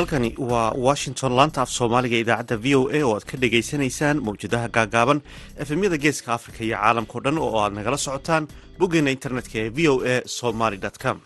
halkani 0.00 0.34
waa 0.38 0.72
washington 0.86 1.32
laanta 1.38 1.62
af 1.62 1.70
soomaaliga 1.78 2.16
idaacadda 2.24 2.56
v 2.64 2.74
o 2.78 2.82
a 2.98 3.00
oo 3.06 3.12
aad 3.16 3.24
ka 3.30 3.36
dhagaysanaysaan 3.42 4.22
mawjadaha 4.28 4.68
gaagaaban 4.76 5.20
efemyada 5.64 5.98
geeska 6.04 6.32
afrika 6.38 6.64
iyo 6.64 6.76
caalamkao 6.82 7.20
dhan 7.24 7.38
oo 7.38 7.58
aad 7.64 7.72
nagala 7.78 7.98
socotaan 8.06 8.48
boggeena 8.78 9.10
internetka 9.16 9.56
ee 9.64 9.70
v 9.76 9.88
o 9.92 9.94
a 10.12 10.16
somaly 10.38 10.78
com 11.02 11.18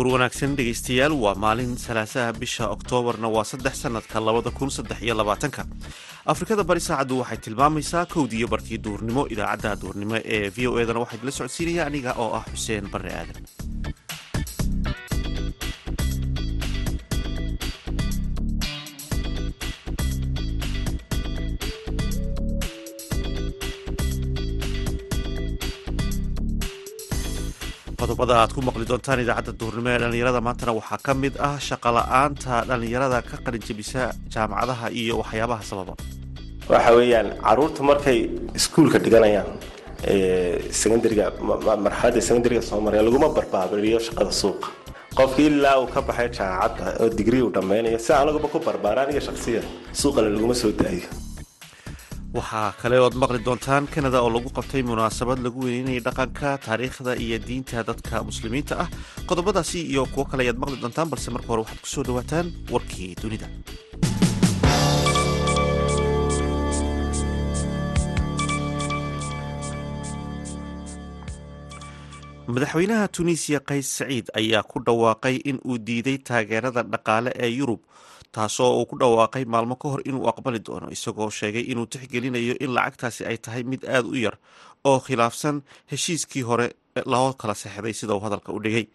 duhur 0.00 0.12
wanaagsan 0.16 0.54
dhegaystayaal 0.56 1.12
waa 1.22 1.34
maalin 1.44 1.76
salaasaha 1.76 2.32
bisha 2.40 2.64
oktoobarna 2.74 3.28
waa 3.34 3.44
saddex 3.44 3.74
sanadka 3.84 4.20
labada 4.26 4.50
kun 4.50 4.70
saddex 4.76 5.02
iyo 5.04 5.14
labaatanka. 5.14 5.62
Afrikada 6.32 6.64
bari 6.64 6.80
saacaddu 6.80 7.18
waxay 7.20 7.36
tilmaamaysaa 7.44 8.06
kowdiiyo 8.14 8.48
barkii 8.48 8.78
duhurnimo 8.84 9.26
idaacadda 9.34 9.76
duhurnimo 9.82 10.16
ee 10.24 10.48
v 10.56 10.66
o 10.72 10.80
edana 10.80 11.00
waxaa 11.04 11.16
idila 11.20 11.32
socodsiinaya 11.38 11.82
aniga 11.86 12.12
oo 12.22 12.32
ah 12.38 12.44
xuseen 12.52 12.88
barre 12.92 13.12
aadan 13.20 13.44
qodobada 28.20 28.40
aad 28.44 28.52
ku 28.52 28.60
maqli 28.60 28.84
doontaan 28.90 29.20
idaacadda 29.24 29.52
duhurnimo 29.60 29.88
ee 29.94 29.98
dhallinyarada 30.02 30.40
maantana 30.46 30.72
waxaa 30.78 30.98
ka 31.06 31.12
mid 31.22 31.34
ah 31.48 31.56
shaqola'aanta 31.68 32.54
dhallinyarada 32.68 33.18
ka 33.28 33.36
qalinjabisa 33.46 34.02
jaamacadaha 34.34 34.86
iyo 35.00 35.14
waxyaabaha 35.22 35.62
sababa. 35.70 35.94
Waxa 36.72 36.90
weeyaan 36.98 37.28
carruurta 37.46 37.82
markay 37.90 38.18
iskuulka 38.58 38.98
dhiganayaan 39.04 39.48
secondariga 40.80 41.24
marxaladda 41.86 42.20
secondariga 42.28 42.62
soomaaliya 42.70 43.02
laguma 43.08 43.28
barbaabariyo 43.36 43.98
shaqada 44.06 44.32
suuqa. 44.42 44.68
Qofki 45.18 45.42
ilaa 45.50 45.76
uu 45.82 45.88
ka 45.94 46.00
baxay 46.08 46.28
jaamacadda 46.38 46.84
oo 47.02 47.08
digrii 47.18 47.42
uu 47.46 47.52
dhammaynayo 47.56 47.98
si 48.06 48.10
anaguba 48.22 48.48
ku 48.52 48.58
barbaara 48.68 49.00
aniga 49.04 49.20
shaksiyan 49.28 49.64
suuqale 50.00 50.28
laguma 50.36 50.54
soo 50.62 50.72
daayo 50.80 51.08
waxaa 52.36 52.68
kale 52.80 52.96
ood 53.04 53.14
maqli 53.22 53.38
doontaan 53.46 53.84
kanada 53.94 54.18
oo 54.24 54.30
lagu 54.36 54.50
qabtay 54.56 54.82
munaasabad 54.90 55.38
lagu 55.46 55.58
weyneynayay 55.66 56.02
dhaqanka 56.06 56.48
taariikhda 56.66 57.12
iyo 57.24 57.36
diinta 57.48 57.78
dadka 57.90 58.14
muslimiinta 58.30 58.74
ah. 58.84 58.88
Qodobadaasi 59.28 59.78
iyo 59.92 60.02
kuwo 60.12 60.24
kale 60.30 60.40
ayaad 60.44 60.58
maqli 60.62 60.76
doontaan 60.82 61.10
balse 61.12 61.28
marka 61.34 61.48
hore 61.52 61.62
waxaad 61.64 61.80
ku 61.84 61.88
soo 61.94 62.04
dhawaataan 62.08 62.46
warkii 62.74 63.10
dunida. 63.22 63.46
Madaxweynaha 72.54 73.06
tunisiya 73.16 73.60
qays 73.68 73.86
saciid 73.98 74.26
ayaa 74.40 74.62
ku 74.70 74.82
dhawaaqay 74.86 75.36
in 75.50 75.58
uu 75.68 75.78
diiday 75.88 76.18
taageerada 76.28 76.82
dhaqaale 76.92 77.30
ee 77.44 77.50
yurub 77.58 77.80
taasoo 78.32 78.70
uu 78.80 78.86
ku 78.90 78.94
dhawaaqay 79.00 79.44
maalmo 79.44 79.74
ka 79.76 79.88
hor 79.92 80.02
inuu 80.08 80.28
aqbali 80.32 80.58
doono 80.66 80.86
isagoo 80.96 81.30
sheegay 81.30 81.64
inuu 81.72 81.86
tixgelinayo 81.92 82.54
in 82.64 82.70
lacagtaasi 82.76 83.22
ay 83.30 83.36
tahay 83.44 83.62
mid 83.62 83.82
aada 83.84 84.08
u 84.08 84.14
yar 84.24 84.36
oo 84.84 84.98
khilaafsan 85.06 85.62
heshiiskii 85.90 86.42
hore 86.48 86.66
loo 87.06 87.32
kala 87.40 87.54
sexday 87.54 87.92
sida 87.92 88.14
uu 88.14 88.20
hadalka 88.26 88.52
u 88.52 88.60
dhigay. 88.64 88.86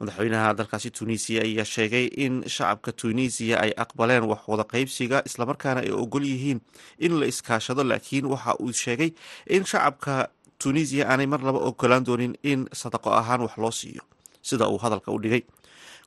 Madaxweynaha 0.00 0.54
dalkaasi 0.58 0.90
tunisiya 0.90 1.42
ayaa 1.42 1.64
sheegay 1.64 2.06
in 2.24 2.34
shacabka 2.46 2.92
tunisiya 2.92 3.56
ay 3.64 3.72
aqbaleen 3.84 4.24
wax 4.30 4.42
wada 4.46 4.64
qaybsiga 4.72 5.22
islamarkaana 5.26 5.80
ay 5.82 5.90
ogol 5.90 6.22
yihiin 6.22 6.60
in 6.98 7.12
la 7.20 7.26
iskaashado 7.26 7.82
laakiin 7.84 8.26
waxa 8.30 8.54
uu 8.62 8.72
sheegay 8.72 9.10
in 9.50 9.64
shacabka 9.64 10.28
tunisiya 10.62 11.08
aanay 11.10 11.26
mar 11.26 11.40
laba 11.42 11.58
ogolaan 11.70 12.04
doonin 12.06 12.34
in 12.42 12.68
sadaqo 12.80 13.10
ahaan 13.10 13.40
wax 13.46 13.54
loo 13.58 13.70
siiyo 13.80 14.02
sida 14.42 14.68
uu 14.70 14.78
hadalka 14.78 15.10
u 15.12 15.18
dhigay 15.18 15.42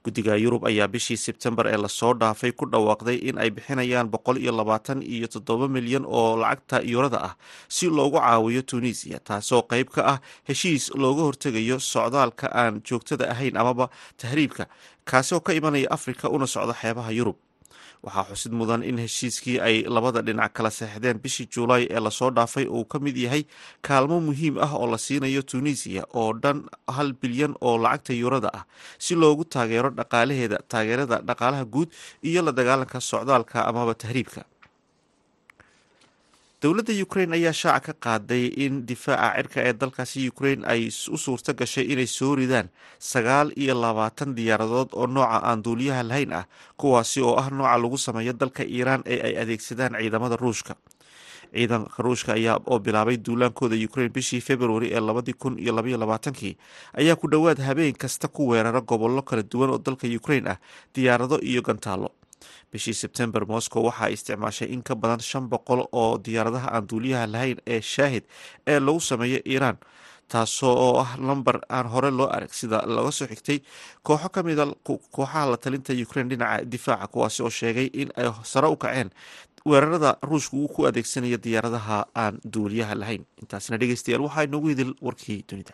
guddiga 0.06 0.34
yurub 0.44 0.64
ayaa 0.70 0.88
bishii 0.94 1.18
sebtembar 1.26 1.66
ee 1.74 1.78
la 1.78 1.88
soo 2.00 2.14
dhaafay 2.22 2.52
ku 2.60 2.66
dhawaaqday 2.74 3.18
in 3.30 3.38
ay 3.44 3.50
bixinayaan 3.58 4.10
boqol 4.14 4.38
iyo 4.44 4.52
labaatan 4.60 5.00
iyo 5.16 5.28
toddoba 5.34 5.68
milyan 5.76 6.06
oo 6.20 6.38
lacagta 6.42 6.78
yurada 6.94 7.20
ah 7.30 7.34
si 7.76 7.86
loogu 7.98 8.18
caawiyo 8.18 8.62
tunisiya 8.72 9.20
taasoo 9.30 9.62
qayb 9.72 9.88
ka 9.96 10.02
ah 10.14 10.18
heshiis 10.50 10.86
looga 11.04 11.22
hortegayo 11.28 11.78
socdaalka 11.94 12.48
aan 12.62 12.82
joogtada 12.88 13.26
ahayn 13.34 13.58
amaba 13.64 13.86
tahriibka 14.22 14.66
kaasi 15.10 15.32
oo 15.38 15.42
ka 15.48 15.54
imanaya 15.60 15.88
afrika 15.98 16.26
una 16.36 16.48
socda 16.56 16.74
xeebaha 16.82 17.12
yurub 17.20 17.38
waxaa 18.06 18.26
xusid 18.30 18.54
mudan 18.60 18.82
in 18.90 18.98
heshiiskii 19.04 19.58
ay 19.68 19.76
labada 19.96 20.22
dhinac 20.28 20.52
kala 20.58 20.72
seexdeen 20.78 21.18
bishii 21.24 21.48
juulaay 21.54 21.84
ee 21.96 22.00
la 22.06 22.12
soo 22.20 22.30
dhaafay 22.38 22.66
uu 22.78 22.86
ka 22.92 22.98
mid 23.06 23.18
yahay 23.26 23.44
kaalmo 23.88 24.18
muhiim 24.28 24.56
ah 24.66 24.72
oo 24.80 24.88
la 24.94 24.98
siinayo 25.06 25.42
tunisiya 25.52 26.04
oo 26.22 26.30
dhan 26.44 26.60
hal 26.96 27.10
bilyan 27.22 27.54
oo 27.68 27.76
lacagta 27.84 28.14
yurada 28.22 28.50
ah 28.60 28.64
si 29.06 29.14
loogu 29.22 29.44
taageero 29.54 29.90
dhaqaalaheeda 30.00 30.58
taageerada 30.72 31.18
dhaqaalaha 31.30 31.66
guud 31.74 31.90
iyo 32.30 32.42
la 32.48 32.52
dagaalanka 32.60 32.98
socdaalka 33.12 33.58
amaba 33.70 33.94
tahriibka 34.04 34.42
dowladda 36.62 36.94
ukrain 37.04 37.34
ayaa 37.34 37.54
shaaca 37.62 37.94
ka 37.94 38.00
qaaday 38.06 38.46
in 38.66 38.74
difaaca 38.90 39.34
cirka 39.38 39.60
ee 39.68 39.74
dalkaasi 39.82 40.20
ukrain 40.32 40.62
ay 40.74 40.82
u 41.10 41.18
suurto 41.18 41.54
gashay 41.62 41.86
inay 41.94 42.06
soo 42.18 42.36
ridaan 42.38 42.70
sagaal 43.12 43.50
iyo 43.58 43.74
labaatan 43.84 44.36
diyaaradood 44.38 44.90
oo 44.94 45.08
nooca 45.16 45.42
aan 45.50 45.64
duuliyaha 45.66 46.04
lahayn 46.10 46.34
ah 46.40 46.46
kuwaasi 46.78 47.20
oo 47.26 47.34
ah 47.42 47.50
nooca 47.50 47.78
lagu 47.82 47.98
sameeyo 47.98 48.34
dalka 48.42 48.64
iiraan 48.64 49.02
ee 49.14 49.20
ay 49.28 49.34
adeegsadaan 49.42 49.98
ciidamada 50.02 50.36
ruushka. 50.38 50.74
Ciidanka 51.52 51.98
ruushka 52.06 52.32
ayaa 52.38 52.62
oo 52.70 52.78
bilaabay 52.80 53.18
duulaankooda 53.18 53.76
ukrain 53.88 54.14
bishii 54.14 54.42
februari 54.42 54.94
ee 54.94 55.02
labadii 55.02 55.34
kun 55.34 55.58
iyo 55.60 55.74
labaiyo 55.76 55.98
labaatankii 55.98 56.54
ayaa 56.94 57.16
ku 57.18 57.26
dhowaad 57.28 57.58
habeen 57.68 57.98
kasta 57.98 58.28
ku 58.30 58.48
weerara 58.54 58.82
gobollo 58.86 59.22
kala 59.26 59.42
duwan 59.44 59.70
oo 59.74 59.82
dalka 59.82 60.06
ukrain 60.20 60.48
ah 60.48 60.58
diyaarado 60.96 61.42
iyo 61.42 61.62
gantaallo 61.66 62.10
bishii 62.72 62.94
sebtembar 63.02 63.44
moscow 63.54 63.82
waxaa 63.90 64.10
isticmaashay 64.16 64.68
in 64.76 64.82
ka 64.90 64.96
badan 64.96 65.20
shan 65.30 65.46
boqol 65.54 65.82
oo 66.02 66.18
diyaaradaha 66.26 66.68
aan 66.76 66.88
duuliyaha 66.92 67.26
lahayn 67.34 67.58
ee 67.74 67.82
shaahid 67.94 68.24
ee 68.72 68.80
lagu 68.80 69.00
sameeyo 69.10 69.40
iiraan 69.54 69.78
taasoo 70.32 70.74
oo 70.86 70.94
ah 71.04 71.12
lamber 71.28 71.58
aan 71.78 71.88
hore 71.94 72.12
loo 72.18 72.28
arag 72.36 72.54
sida 72.60 72.78
laga 72.96 73.12
soo 73.18 73.28
xigtay 73.32 73.58
kooxo 74.08 74.30
ka 74.36 74.40
mida 74.48 74.64
kooxaha 74.88 75.42
la 75.52 75.58
talinta 75.64 75.92
ukrain 76.06 76.30
dhinaca 76.32 76.64
difaaca 76.74 77.08
kuwaasi 77.14 77.40
oo 77.46 77.50
sheegay 77.60 77.88
in 78.02 78.10
ay 78.16 78.28
sare 78.52 78.68
u 78.72 78.78
kaceen 78.84 79.10
weerarada 79.70 80.12
ruushka 80.30 80.56
uu 80.58 80.68
ku 80.76 80.88
adeegsanaya 80.90 81.38
diyaaradaha 81.46 81.98
aan 82.24 82.40
duuliyaha 82.54 82.96
lahayn. 83.02 83.24
Intaasina 83.42 83.78
dhegeystayaal 83.82 84.24
waxaa 84.26 84.44
inoogu 84.48 84.68
hidil 84.74 84.94
warkii 85.06 85.40
dunida 85.50 85.74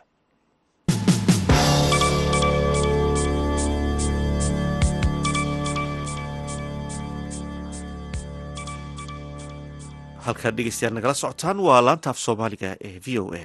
halkaad 10.27 10.55
dhegeystayaal 10.57 10.95
nagala 10.97 11.13
socotaan 11.21 11.59
waa 11.67 11.81
laanta 11.87 12.09
af 12.13 12.19
soomaaliga 12.25 12.71
ee 12.87 12.99
v 13.05 13.19
o 13.21 13.25
a. 13.41 13.43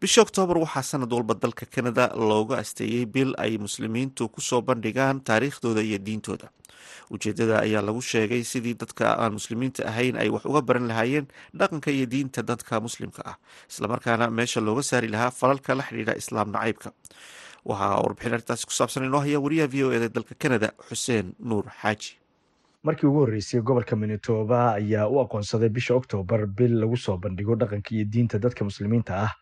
Bisha 0.00 0.22
oktoobar 0.22 0.58
waxaa 0.64 0.82
sanad 0.82 1.12
walba 1.12 1.34
dalka 1.42 1.66
kanada 1.74 2.04
looga 2.30 2.56
asteeyey 2.62 3.06
bil 3.06 3.30
ay 3.38 3.58
muslimiintu 3.58 4.28
ku 4.34 4.40
soo 4.40 4.60
bandhigaan 4.62 5.20
taariikhdooda 5.28 5.80
iyo 5.82 5.98
diintooda. 6.06 6.48
Ujeedada 7.10 7.60
ayaa 7.66 7.82
lagu 7.86 8.00
sheegay 8.02 8.42
sidii 8.44 8.74
dadka 8.74 9.14
aan 9.22 9.32
muslimiinta 9.38 9.86
ahayn 9.90 10.16
ay 10.16 10.28
wax 10.34 10.44
uga 10.44 10.60
baran 10.62 10.88
lahaayeen 10.90 11.26
dhaqanka 11.58 11.90
iyo 11.90 12.06
diinta 12.06 12.42
dadka 12.42 12.80
muslimka 12.80 13.22
ah 13.30 13.36
islamarkaana 13.70 14.30
meesha 14.30 14.60
looga 14.60 14.82
saari 14.82 15.08
lahaa 15.08 15.30
falalka 15.30 15.74
la 15.78 15.82
xidhiidha 15.88 16.14
islaam 16.22 16.48
nacaybka. 16.54 16.90
Waxaa 17.68 18.02
warbixin 18.02 18.34
arrintaasi 18.34 18.64
ku 18.66 18.74
saabsan 18.74 19.04
inoo 19.06 19.20
haya 19.22 19.38
wariyaha 19.44 19.68
v 19.72 19.76
o 19.86 19.92
eda 19.96 20.08
dalka 20.08 20.34
kanada 20.42 20.68
xuseen 20.88 21.26
nuur 21.38 21.64
xaaji 21.82 22.18
markii 22.82 23.06
ugu 23.06 23.18
horreysay 23.20 23.60
gobolka 23.60 23.96
minitoba 23.96 24.74
ayaa 24.74 25.08
u 25.08 25.20
aqoonsaday 25.20 25.68
bisha 25.68 25.94
oktoobar 25.94 26.46
bil 26.46 26.72
lagu 26.80 26.96
soo 26.96 27.16
bandhigo 27.18 27.54
dhaqanka 27.56 27.94
iyo 27.94 28.04
diinta 28.04 28.38
dadka 28.38 28.64
muslimiinta 28.64 29.16
ah. 29.26 29.32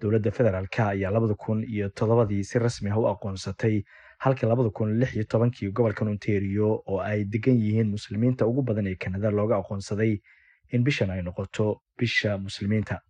Dowladda 0.00 0.30
federaalk 0.30 0.78
ayaa 0.80 1.10
labada 1.10 1.34
kun 1.34 1.64
iyo 1.64 1.88
toddobadii 1.88 2.44
si 2.44 2.58
rasmi 2.58 2.90
ah 2.90 2.98
u 2.98 3.06
aqoonsatay 3.08 3.82
halka 4.18 4.46
labada 4.46 4.70
kun 4.70 4.98
lix 5.00 5.14
iyo 5.14 5.24
tobankii 5.24 5.70
gobolkan 5.72 6.08
ontario 6.08 6.68
oo 6.86 7.00
ay 7.00 7.24
degan 7.24 7.56
yihiin 7.56 7.88
muslimiinta 7.90 8.46
ugu 8.46 8.62
badan 8.62 8.86
ee 8.86 8.94
kanada 8.96 9.30
looga 9.30 9.56
aqoonsaday 9.60 10.18
in 10.72 10.84
bishan 10.84 11.10
ay 11.10 11.22
noqoto 11.22 11.80
bisha 11.98 12.38
muslimiinta. 12.38 13.00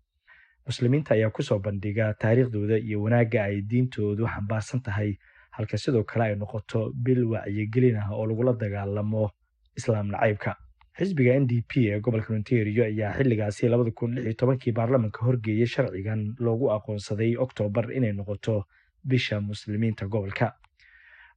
Muslimiinta 0.67 1.15
ayaa 1.15 1.31
ku 1.31 1.43
soo 1.43 1.59
bandhiga 1.59 2.15
taariikhdooda 2.15 2.77
iyo 2.79 3.03
wanaagga 3.03 3.43
ay 3.45 3.63
diintoodu 3.71 4.27
xambaarsan 4.27 4.83
tahay 4.83 5.15
halka 5.51 5.79
sidoo 5.79 6.03
kale 6.05 6.25
ay 6.25 6.35
noqoto 6.37 6.91
bil 6.95 7.25
wacyigelin 7.25 7.97
ah 8.03 8.11
oo 8.13 8.27
lagula 8.27 8.53
dagaalamo 8.53 9.31
islaam 9.77 10.09
nacaybka 10.15 10.57
xisbiga 10.99 11.35
n 11.41 11.47
d 11.47 11.63
p 11.69 11.73
ee 11.93 12.01
gobolka 12.01 12.35
ontario 12.35 12.85
ayaa 12.85 13.13
xilligaasi 13.19 13.69
labada 13.69 13.91
kun 13.91 14.15
lix 14.15 14.25
iyo 14.25 14.35
tobankii 14.41 14.73
baarlamanka 14.73 15.21
horgeeyay 15.27 15.67
sharcigan 15.67 16.35
loogu 16.39 16.71
aqoonsaday 16.77 17.37
oktoobar 17.37 17.93
inay 17.93 18.13
noqoto 18.13 18.65
bisha 19.05 19.41
muslimiinta 19.41 20.07
gobolka. 20.07 20.57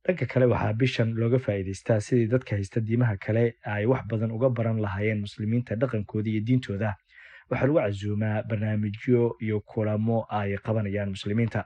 Dhanka 0.05 0.25
kale 0.31 0.45
waxaa 0.47 0.73
bishan 0.73 1.09
looga 1.19 1.39
faa'iidaystaa 1.45 1.99
sidii 1.99 2.27
dadka 2.33 2.55
haysta 2.55 2.79
diimaha 2.81 3.17
kale 3.25 3.43
ay 3.67 3.85
wax 3.85 4.07
badan 4.07 4.31
uga 4.31 4.49
baran 4.49 4.79
lahaayeen 4.81 5.19
muslimiinta 5.25 5.75
dhaqankooda 5.75 6.29
iyo 6.29 6.41
diintooda. 6.47 6.95
Waxaa 7.49 7.67
lagu 7.67 7.79
casuumaa 7.79 8.43
barnaamijyo 8.49 9.35
iyo 9.43 9.59
kulamo 9.59 10.25
ay 10.29 10.55
qabanayaan 10.57 11.09
muslimiinta. 11.15 11.65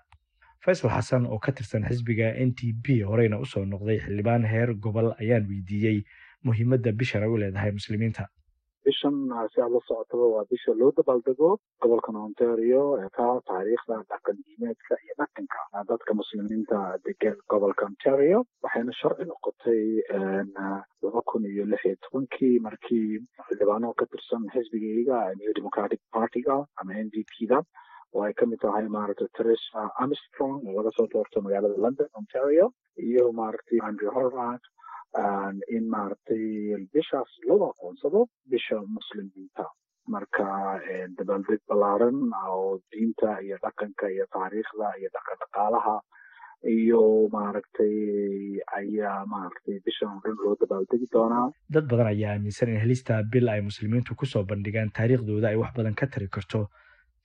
Faysal 0.66 0.90
xasan 0.96 1.26
oo 1.30 1.40
ka 1.40 1.52
tirsan 1.52 1.84
xisbiga 1.86 2.34
n 2.36 2.56
t 2.58 2.74
b 2.74 3.04
horeyna 3.06 3.38
u 3.40 3.46
soo 3.46 3.66
noqday 3.66 4.00
xildhibaan 4.02 4.44
heer 4.50 4.74
gobol 4.74 5.14
ayaan 5.22 5.46
weydiiyey 5.48 6.04
muhiimadda 6.48 6.92
bishan 7.02 7.24
ay 7.26 7.32
u 7.34 7.38
leedahay 7.44 7.72
muslimiinta 7.80 8.26
bishan 8.88 9.16
si 9.54 9.62
aad 9.64 9.72
la 9.76 9.80
socotaba 9.90 10.26
waa 10.36 10.46
bisha 10.52 10.72
loo 10.80 10.92
dabaaldego 10.98 11.50
gobolkan 11.84 12.16
ontario 12.28 12.82
ee 13.04 13.10
ka 13.18 13.28
taariikhda 13.50 13.96
dhaqan 14.12 14.38
diimeedka 14.48 14.94
iyo 15.06 15.14
dhaqanka 15.22 15.60
dadka 15.92 16.12
muslimiinta 16.22 16.80
degan 17.06 17.38
gobolka 17.54 17.86
ontario 17.92 18.40
waxayna 18.66 18.94
sharci 19.02 19.24
noqotay 19.32 19.84
laba 21.04 21.22
kun 21.32 21.46
iyo 21.54 21.64
lix 21.72 21.82
iyo 21.86 21.96
tobankii 22.06 22.60
markii 22.68 23.08
xildhibaano 23.48 23.94
ka 24.00 24.06
tirsan 24.12 24.44
xisbigayga 24.56 25.20
new 25.40 25.52
democratic 25.60 26.02
partyga 26.18 26.56
ama 26.82 26.94
n 27.06 27.08
d 27.14 27.24
p 27.32 27.48
da 27.54 27.60
oo 28.14 28.22
ay 28.28 28.34
ka 28.40 28.46
mid 28.52 28.60
tahay 28.66 28.86
maaragtay 28.98 29.30
teresa 29.38 29.80
armstrong 30.04 30.60
oo 30.68 30.76
laga 30.78 30.92
soo 30.98 31.08
doorto 31.14 31.42
magaalada 31.46 31.78
london 31.86 32.10
ontario 32.22 32.66
iyo 33.10 33.24
maaragtay 33.40 33.80
andrew 33.90 34.12
horvat 34.18 34.62
in 35.78 35.86
maaragtay 35.96 36.44
bishaas 36.94 37.32
loo 37.50 37.70
aqoonsado 37.72 38.22
bisha 38.54 38.78
muslimiinta 38.98 39.66
marka 40.14 40.46
dabaaldeg 41.18 41.62
ballaaran 41.70 42.18
oo 42.48 42.80
diinta 42.92 43.40
iyo 43.46 43.58
dhaqanka 43.66 44.10
iyo 44.16 44.26
taariikhda 44.36 44.88
iyo 45.00 45.10
dhaqan 45.16 45.38
dhaqaalaha 45.44 45.96
iyo 46.78 47.02
maaragtay 47.36 47.96
ayaa 48.80 49.26
maaragtay 49.34 49.78
bishan 49.86 50.10
oo 50.16 50.22
dhan 50.26 50.38
loo 50.46 50.56
dabaaldegi 50.62 51.08
doonaa 51.16 51.46
dad 51.76 51.86
badan 51.92 52.08
ayaa 52.14 52.34
aaminsan 52.36 52.70
in 52.74 52.82
helista 52.86 53.22
bil 53.34 53.48
ay 53.56 53.62
muslimiintu 53.70 54.16
ku 54.16 54.26
soo 54.34 54.44
bandhigaan 54.52 54.92
taariikhdooda 55.00 55.48
ay 55.54 55.58
wax 55.64 55.72
badan 55.78 55.96
ka 56.02 56.08
tari 56.08 56.28
karto. 56.38 56.62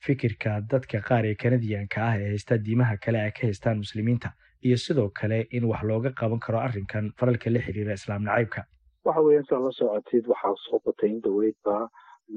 Fikirka 0.06 0.50
dadka 0.70 0.98
qaar 1.08 1.24
ee 1.26 1.34
kanadiyanka 1.42 1.98
ah 2.08 2.14
ee 2.18 2.28
haysta 2.32 2.58
diimaha 2.66 2.96
kale 3.04 3.18
ay 3.22 3.32
ka 3.38 3.42
haystaan 3.48 3.78
muslimiinta 3.84 4.28
iyo 4.66 4.76
sidoo 4.76 5.08
kale 5.20 5.46
in 5.50 5.64
wax 5.70 5.82
looga 5.90 6.10
qaban 6.20 6.40
karo 6.40 6.58
arrinkan 6.66 7.12
falalka 7.18 7.50
la 7.50 7.60
xiriira 7.66 7.92
islaam 8.00 8.22
nacaybka. 8.28 8.64
Waxa 9.04 9.20
weeyaan 9.26 9.46
siaad 9.48 9.62
la 9.66 9.72
socotid 9.78 10.24
waxaa 10.32 10.54
soo 10.66 10.80
batay 10.86 11.10
in 11.14 11.20
daweydba 11.26 11.76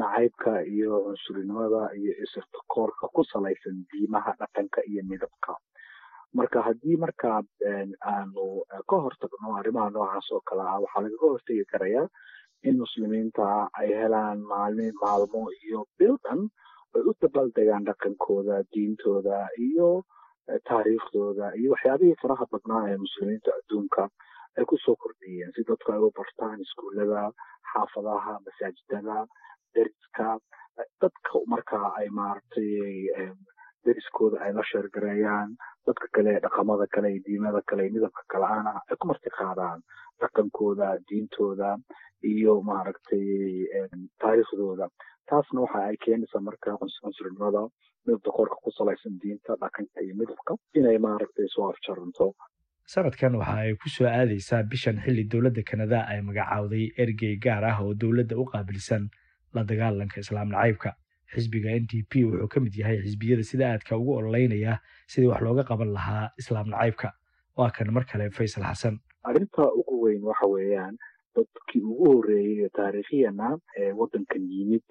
nacaybka 0.02 0.52
iyo 0.74 0.92
cunsurinimada 1.06 1.82
iyo 2.00 2.14
isirtakoorka 2.24 3.08
ku 3.16 3.24
salaysan 3.32 3.78
diimaha 3.92 4.32
dhaqanka 4.40 4.82
iyo 4.92 5.02
midabka. 5.10 5.56
Marka 6.34 6.62
haddii 6.68 6.96
markaa 7.04 7.42
aanu 8.14 8.64
ka 8.90 8.96
hortagno 9.04 9.56
arrimaha 9.60 9.90
noocaas 9.90 10.28
oo 10.32 10.42
kale 10.48 10.62
ah 10.64 10.80
waxaa 10.84 11.02
lagaga 11.06 11.28
hortegi 11.34 11.66
karayaa 11.72 12.08
in 12.64 12.78
muslimiinta 12.84 13.68
ay 13.80 13.90
helaan 14.02 14.40
maalmi 14.52 14.88
maalmo 15.02 15.42
iyo 15.66 15.80
bil 16.00 16.16
dhan 16.24 16.42
ay 16.96 17.02
u 17.10 17.12
dabaaldegaan 17.22 17.84
dhaqankooda 17.90 18.64
diintooda 18.74 19.38
iyo 19.68 19.90
taariikhdooda 20.70 21.46
iyo 21.60 21.72
waxyaabihii 21.74 22.20
faraha 22.22 22.46
badnaa 22.54 22.84
ee 22.92 22.98
muslimiinta 23.06 23.52
adduunka 23.60 24.04
ay 24.58 24.66
ku 24.72 24.78
soo 24.86 24.96
kordhiyeen 25.04 25.52
si 25.56 25.64
dadku 25.70 25.92
ay 25.94 26.00
u 26.08 26.12
bartaan 26.20 26.62
iskuullada 26.66 27.22
xaafadaha 27.74 28.34
masaajidada 28.46 29.18
deriska 29.76 30.28
dadka 31.02 31.40
markaa 31.54 31.88
ay 32.00 32.08
maaragtay 32.20 32.72
deriskooda 33.86 34.38
ay 34.46 34.52
la 34.58 34.64
sheergareeyaan 34.72 35.50
dadka 35.88 36.08
kale 36.16 36.34
dhaqamada 36.44 36.86
kale 36.96 37.08
iyo 37.14 37.22
diimada 37.28 37.62
kale 37.70 37.82
iyo 37.86 37.94
midabka 37.96 38.24
kale 38.34 38.46
ana 38.58 38.74
ay 38.90 38.96
ku 39.00 39.08
marti 39.12 39.30
qaadaan 39.38 39.80
dhaqankooda 40.22 40.88
diintooda 41.10 41.70
iyo 42.34 42.54
maaragtay 42.70 43.26
taariikhdooda 44.22 44.86
taasna 45.30 45.62
waxa 45.66 45.80
ay 45.90 45.98
keenaysaa 46.06 46.42
marka 46.48 46.78
cunsurinimada 47.02 47.62
midabta 48.06 48.32
korka 48.38 48.56
ku 48.64 48.72
salaysan 48.78 49.20
diinta 49.22 49.56
dhaqanka 49.62 50.02
iyo 50.06 50.16
midabka 50.22 50.54
inay 50.74 50.98
maaragtay 50.98 51.48
soo 51.56 51.70
afjaranto. 51.72 52.34
Sanadkan 52.94 53.36
waxa 53.42 53.58
ay 53.66 53.74
ku 53.82 53.90
soo 53.90 54.08
aadaysaa 54.08 54.64
bishan 54.72 54.98
xilli 55.04 55.24
dowladda 55.32 55.64
kanada 55.64 56.00
ay 56.12 56.22
magacaawday 56.22 56.86
ergey 56.98 57.36
gaar 57.44 57.64
ah 57.72 57.78
oo 57.84 57.94
dowladda 57.94 58.36
u 58.42 58.46
qaabilsan 58.52 59.10
la 59.54 59.64
dagaalanka 59.64 60.20
islaam 60.24 60.50
nacaybka 60.50 60.92
xisbiga 61.34 61.72
n 61.80 61.86
d 61.88 62.04
p 62.10 62.24
wuxuu 62.28 62.48
ka 62.52 62.60
mid 62.60 62.76
yahay 62.76 62.98
xisbiyada 63.06 63.44
sida 63.44 63.66
aadka 63.72 63.96
ugu 63.98 64.12
ololeynaya 64.20 64.80
sidii 65.08 65.30
wax 65.32 65.42
looga 65.46 65.64
qaban 65.70 65.94
lahaa 65.98 66.26
islaam 66.42 66.68
nacaybka 66.74 67.10
waa 67.58 67.72
kan 67.72 67.88
mar 67.96 68.04
kale 68.10 68.28
faysal 68.38 68.64
xasan 68.68 69.00
arrinta 69.24 69.64
ugu 69.80 69.96
weyn 70.04 70.24
waxa 70.24 70.48
weeyaan 70.56 70.96
dadkii 71.36 71.82
ugu 71.92 72.06
horreeyey 72.12 72.70
taariikhiyana 72.80 73.48
ee 73.80 73.92
waddankan 74.00 74.44
yimid 74.52 74.84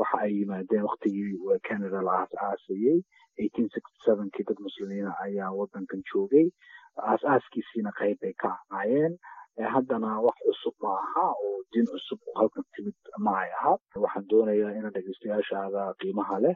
waxa 0.00 0.18
ay 0.24 0.32
yimaadeen 0.38 0.84
waktigii 0.90 1.38
canada 1.68 2.02
la 2.02 2.12
aas-aasayey 2.22 2.98
kii 3.38 4.44
dad 4.48 4.58
muslimiina 4.66 5.14
ayaa 5.24 5.50
waddankan 5.58 6.02
joogay. 6.12 6.46
Aas-aaskiisiina 7.10 7.90
qayb 7.98 8.18
bay 8.20 8.32
ka 8.34 8.50
ahaayeen. 8.70 9.18
Haddana 9.74 10.20
wax 10.22 10.36
cusub 10.46 10.74
ma 10.82 10.90
aha 11.02 11.26
oo 11.44 11.62
diin 11.72 11.86
cusub 11.86 12.18
halkan 12.38 12.64
timid 12.74 12.94
ma 13.18 13.32
ay 13.42 13.50
aha 13.58 13.72
waxaan 14.04 14.26
doonayaa 14.30 14.70
inaan 14.78 14.92
dhegeystayaashaada 14.96 15.94
qiimaha 16.00 16.38
leh 16.44 16.54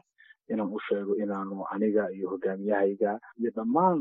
inaan 0.51 0.71
u 0.75 0.79
sheego 0.87 1.15
inaanu 1.23 1.65
aniga 1.73 2.07
iyo 2.15 2.29
hogaamiyahayga 2.33 3.19
iyo 3.39 3.51
dhammaan 3.55 3.99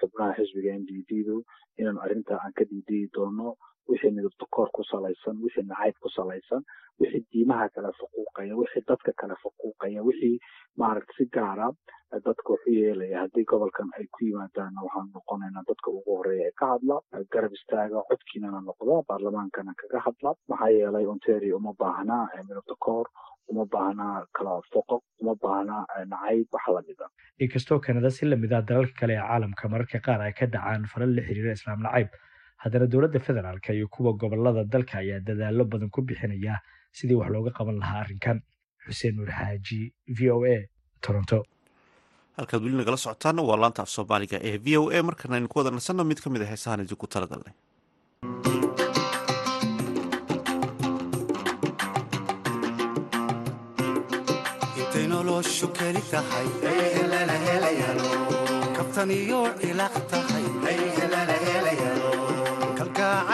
xubnaha 0.00 0.36
xisbiga 0.36 0.72
n 0.76 0.84
d 0.88 0.90
p 1.08 1.24
du 1.28 1.36
inaanu 1.80 2.00
arrinta 2.04 2.36
aan 2.44 2.52
ka 2.52 2.64
diidayi 2.70 3.08
doono 3.16 3.56
wixii 3.90 4.46
koor 4.56 4.68
ku 4.76 4.82
salaysan 4.92 5.36
wixii 5.44 5.66
nacayb 5.70 5.96
ku 6.04 6.08
salaysan 6.16 6.62
wixii 7.00 7.22
diimaha 7.32 7.66
kale 7.74 7.90
faquuqaya 8.00 8.54
wixii 8.62 8.84
dadka 8.90 9.12
kale 9.20 9.34
faquuqaya 9.44 10.00
wixii 10.08 10.36
maaragta 10.82 11.12
si 11.18 11.24
gaara 11.36 11.68
dadka 12.26 12.48
waxu 12.54 12.70
yeelaya. 12.80 13.20
Haddii 13.22 13.44
gobolkan 13.52 13.88
ay 13.98 14.06
ku 14.14 14.24
yimaadaanna 14.28 14.84
waxaanu 14.86 15.10
noqonaynaa 15.18 15.64
dadka 15.70 15.88
ugu 15.96 16.10
horreeya 16.18 16.46
ee 16.50 16.54
ka 16.60 16.66
hadla 16.72 16.96
garab 17.34 17.52
istaaga 17.58 18.02
codkiinana 18.10 18.60
noqda 18.68 18.96
baarlamaankana 19.10 19.72
kaga 19.82 19.98
hadla. 20.06 20.30
Maxaa 20.52 20.70
yeelay 20.78 21.06
ontario 21.14 21.56
uma 21.62 21.72
baahnaa 21.82 22.24
midabta 22.48 22.74
koor 22.86 23.06
uma 23.52 23.64
baahnaa 23.74 24.14
kala 24.38 24.54
foqoq 24.74 25.02
uma 25.22 25.34
baahnaa 25.44 25.82
nacayb 26.12 26.46
wax 26.56 26.66
lamida 26.76 27.06
inkastoo 27.44 27.78
kanada 27.86 28.10
si 28.16 28.26
la 28.30 28.36
mid 28.42 28.52
ah 28.58 28.62
dalalka 28.70 28.94
kale 29.00 29.14
ee 29.18 29.22
caalamka 29.28 29.68
mararka 29.74 29.98
qaar 30.08 30.20
ay 30.26 30.32
ka 30.40 30.46
dhacaan 30.54 30.82
falal 30.94 31.12
la 31.18 31.22
xiriira 31.28 31.52
islaam 31.58 31.80
nacayb 31.86 32.08
haddana 32.62 32.86
dowladda 32.92 33.20
federaalka 33.28 33.72
iyo 33.78 33.86
kuwa 33.94 34.12
gobollada 34.20 34.64
dalka 34.64 34.98
ayaa 35.02 35.20
dadaallo 35.28 35.64
badan 35.72 35.90
ku 35.94 36.00
bixinaya 36.08 36.54
sidii 36.98 37.18
wax 37.20 37.30
looga 37.34 37.50
qaban 37.58 37.78
lahaa 37.82 38.00
arrinkan. 38.04 38.38
Xuseen 38.84 39.14
nuur 39.16 39.30
xaaji 39.38 39.80
v 40.16 40.18
o 40.34 40.38
a 40.54 40.56
toronto. 41.04 41.38
Halkaad 42.38 42.62
weli 42.64 42.76
nagala 42.80 42.96
socotaana 43.04 43.42
waa 43.48 43.58
laanta 43.62 43.82
af 43.84 43.90
soomaaliga 43.96 44.38
ee 44.48 44.56
v 44.64 44.76
o 44.80 44.90
a. 44.96 45.02
Markana 45.08 45.34
aynu 45.38 45.48
ku 45.52 45.58
wada 45.58 45.70
nasanno 45.70 46.04
mid 46.10 46.20
ka 46.24 46.30
mid 46.30 46.42
a 46.42 46.46
heesahan 46.52 46.84
idinku 46.86 47.06
talagalnay 47.14 47.54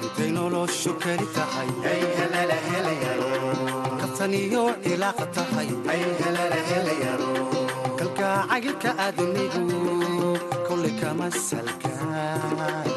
intay 0.05 0.29
noloshu 0.35 0.91
keli 1.03 1.27
tahay 1.35 1.69
kabtan 3.99 4.33
iyo 4.43 4.63
cilaaq 4.83 5.19
tahay 5.35 5.67
kalgacaylka 7.99 8.91
admigu 9.07 9.63
kole 10.67 10.89
kama 11.01 11.27
salgaarin 11.47 12.96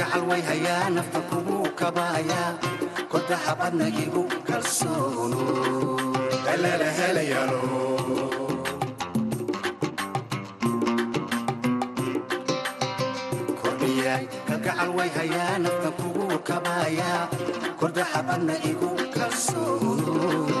kalgacal 0.00 0.24
way 0.30 0.40
hayaa 0.48 0.88
nafta 0.96 1.20
kugu 1.28 1.58
kabaaya 1.80 2.42
kodaha 3.12 3.52
badna 3.60 3.86
igu 4.04 4.22
kalsoono 4.48 5.42
kalgacal 14.48 14.90
way 14.96 15.08
hayaa 15.16 15.58
nafta 15.64 15.90
kugu 15.98 16.38
kabaaya 16.48 17.28
kodaha 17.80 18.20
badna 18.28 18.54
igu 18.70 18.90
kalsoono 19.14 20.60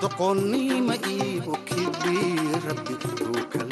doqonnima 0.00 0.94
iyo 1.14 1.54
kibi 1.66 2.16
rabbi 2.66 2.94
uu 3.24 3.42
kale 3.52 3.71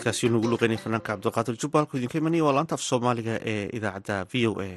heeskaasi 0.00 0.28
nugu 0.32 0.48
luqeynay 0.50 0.78
fanaanka 0.80 1.12
cabdiqaadir 1.16 1.56
jubbaalku 1.62 1.96
idinka 1.98 2.18
imanaya 2.20 2.44
waa 2.46 2.54
laanta 2.56 2.74
af 2.74 2.80
soomaaliga 2.90 3.34
ee 3.52 3.68
idaacadda 3.76 4.16
v 4.32 4.46
o 4.48 4.52
a. 4.64 4.70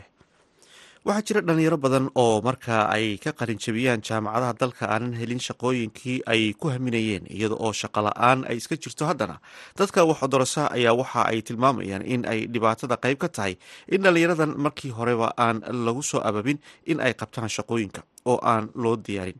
Waxaa 1.05 1.23
jira 1.27 1.41
dhalinyaro 1.47 1.77
badan 1.77 2.09
oo 2.15 2.41
marka 2.41 2.87
ay 2.95 3.17
ka 3.23 3.31
qalin 3.39 3.57
jabiyaan 3.65 4.01
jaamacadaha 4.07 4.53
dalka 4.61 4.85
aanan 4.93 5.13
helin 5.19 5.39
shaqooyinkii 5.47 6.17
ay 6.27 6.53
ku 6.59 6.67
haminayeen 6.73 7.23
iyada 7.31 7.55
oo 7.55 7.71
shaqo 7.81 8.01
la'aan 8.07 8.43
ay 8.49 8.57
iska 8.59 8.75
jirto. 8.75 9.05
Haddana 9.05 9.39
dadka 9.79 10.03
waxodorasa 10.05 10.67
ayaa 10.75 10.93
waxa 11.01 11.21
ay 11.31 11.41
tilmaamayaan 11.41 12.03
in 12.05 12.25
ay 12.27 12.47
dhibaatada 12.53 12.95
qayb 13.03 13.17
ka 13.23 13.27
tahay 13.29 13.55
in 13.87 14.03
dhalinyaradan 14.03 14.55
markii 14.59 14.91
horeba 14.91 15.31
aan 15.37 15.63
lagu 15.85 16.03
soo 16.03 16.19
ababin 16.19 16.59
in 16.85 16.99
ay 16.99 17.13
qabtaan 17.13 17.47
shaqooyinka 17.49 18.01
oo 18.25 18.39
aan 18.43 18.69
loo 18.75 18.95
diyaarin. 18.95 19.39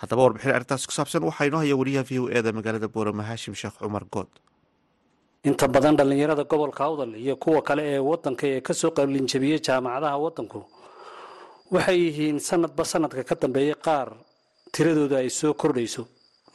Haddaba 0.00 0.22
warbixin 0.24 0.52
arrintaas 0.56 0.84
ku 0.88 0.92
saabsan 0.92 1.24
waxaa 1.28 1.60
haya 1.60 1.76
wariyaha 1.76 2.04
v 2.08 2.12
o 2.20 2.28
eda 2.28 2.52
magaalada 2.52 2.88
boorama 2.88 3.22
haashim 3.28 3.52
sheekh 3.54 3.76
cumar 3.80 4.04
good 4.12 4.28
inta 5.44 5.66
badan 5.68 5.96
dhallinyarada 5.96 6.44
gobolka 6.44 6.84
awdal 6.84 7.14
iyo 7.16 7.36
kuwa 7.36 7.62
kale 7.62 7.82
ee 7.94 7.98
wadanka 7.98 8.46
ee 8.46 8.60
ka 8.60 8.74
soo 8.74 8.90
qalinjabiyey 8.90 9.60
jaamacadaha 9.66 10.16
wadanku 10.24 10.60
waxay 11.72 11.98
yihiin 12.06 12.38
sanadba 12.40 12.84
sanadka 12.84 13.22
ka 13.24 13.34
dambeeyay 13.42 13.74
qaar 13.86 14.08
tiradooda 14.72 15.16
ay 15.24 15.30
soo 15.30 15.54
kordhayso 15.54 16.02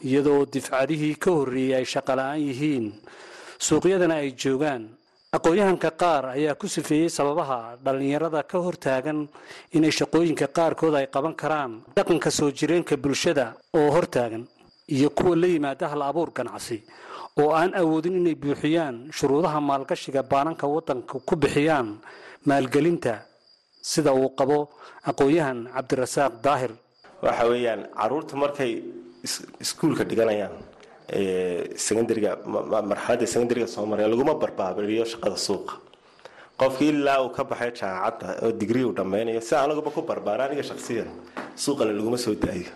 iyadoo 0.05 0.45
difcadihii 0.45 1.15
ka 1.23 1.31
horreeyey 1.31 1.75
ay 1.75 1.85
shaqala-aan 1.85 2.39
yihiin. 2.47 2.85
Suuqyadana 3.57 4.15
ay 4.21 4.35
joogaan. 4.35 4.83
Aqoon-yahanka 5.35 5.91
qaar 6.01 6.23
ayaa 6.35 6.55
ku 6.59 6.67
sifeeyey 6.67 7.09
sababaha 7.09 7.77
dhallinyarada 7.83 8.43
ka 8.43 8.57
hortaagan 8.59 9.27
inay 9.73 9.91
shaqooyinka 9.91 10.47
qaarkood 10.57 10.93
ay 10.95 11.07
qaban 11.07 11.33
karaan 11.35 11.81
dhaqanka 11.95 12.29
soo 12.31 12.51
jireenka 12.51 12.95
bulshada 12.97 13.55
oo 13.73 13.89
hortaagan 13.95 14.45
iyo 14.87 15.09
kuwa 15.09 15.35
la 15.35 15.47
yimaada 15.47 15.87
hal 15.89 16.01
abuur 16.03 16.29
ganacsi 16.35 16.83
oo 17.41 17.51
aan 17.51 17.71
awoodin 17.81 18.15
inay 18.21 18.35
buuxiyaan 18.43 18.95
shuruudaha 19.17 19.59
maalgashiga 19.69 20.21
baananka 20.23 20.65
waddanka 20.75 21.19
ku 21.27 21.33
bixiyaan 21.35 21.87
maalgelinta 22.49 23.13
sida 23.91 24.11
uu 24.15 24.29
qabo 24.39 24.57
aqoon-yahan 25.09 25.59
cabdirasaaq 25.75 26.33
daahir. 26.45 26.71
Waxa 27.25 27.43
weeyaan 27.51 27.81
carruurta 27.99 28.35
markay 28.43 28.71
iskuulka 29.63 30.03
dhiganayaan 30.09 30.55
secondariga 31.85 32.31
marxaladda 32.91 33.25
secondariga 33.33 33.67
soo 33.67 33.85
maraya 33.91 34.07
laguma 34.13 34.33
barbaabiriyo 34.43 35.03
shaqada 35.13 35.37
suuqa. 35.47 35.73
Qofkii 36.59 36.89
ilaa 36.95 37.19
uu 37.25 37.29
ka 37.35 37.43
baxay 37.43 37.71
jaamacadda 37.79 38.27
oo 38.47 38.51
digrii 38.61 38.85
uu 38.87 38.93
dhammaynayo 38.97 39.41
si 39.47 39.53
anaguba 39.55 39.91
ku 39.91 40.01
barbaara 40.09 40.41
aniga 40.47 40.63
shaksiyan 40.71 41.09
suuqana 41.63 41.91
laguma 41.99 42.17
soo 42.17 42.35
daayo 42.43 42.71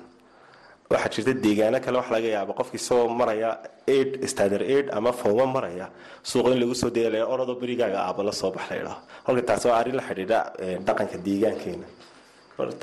waxaa 0.92 1.10
jirta 1.16 1.34
deegaano 1.44 1.78
kale 1.86 1.98
wax 2.02 2.08
laga 2.16 2.30
yaaba 2.36 2.54
qofkii 2.60 2.80
isagoo 2.82 3.10
maraya 3.22 3.50
aid 3.96 4.10
standard 4.34 4.64
aid 4.76 4.86
ama 4.98 5.12
fooma 5.22 5.46
maraya 5.56 5.86
suuqa 6.30 6.50
in 6.54 6.60
lagu 6.64 6.76
soo 6.82 6.90
dayalaya 6.96 7.26
orodoo 7.34 7.56
berigaaga 7.62 8.00
aaba 8.08 8.22
la 8.28 8.32
soo 8.40 8.52
bax 8.56 8.66
la 8.72 8.76
idhaho 8.82 9.00
halka 9.28 9.42
taas 9.50 9.64
waa 9.70 9.78
arrin 9.82 9.96
la 10.00 10.04
xidhiidha 10.10 10.40
dhaqanka 10.88 11.18
deegaankeena 11.26 11.88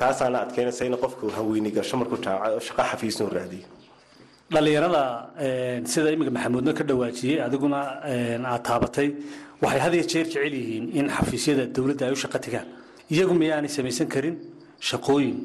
taasaana 0.01 0.37
adkeynaysa 0.45 0.83
in 0.89 0.95
qofku 1.03 1.25
haweyni 1.37 1.69
gasho 1.77 1.95
markuu 2.01 2.17
jaamacad 2.25 2.53
oo 2.57 2.61
shaqo 2.67 2.81
xafiisnu 2.91 3.25
raadiyo 3.37 3.67
dhallinyarada 4.53 5.01
sida 5.91 6.09
iminka 6.15 6.31
maxamuudna 6.37 6.71
ka 6.79 6.83
dhawaajiyey 6.89 7.37
adiguna 7.47 7.79
aad 8.53 8.63
taabatay 8.69 9.09
waxay 9.63 9.79
had 9.85 9.93
iyo 9.97 10.05
jeer 10.11 10.25
jecel 10.31 10.53
yihiin 10.59 10.85
in 10.99 11.05
xafiisyada 11.17 11.63
dowladda 11.75 12.03
ay 12.07 12.13
u 12.15 12.19
shaqo 12.23 12.39
tagaan. 12.45 12.67
Iyagu 13.13 13.33
miyaanay 13.41 13.71
samaysan 13.77 14.07
karin 14.13 14.35
shaqooyin? 14.89 15.37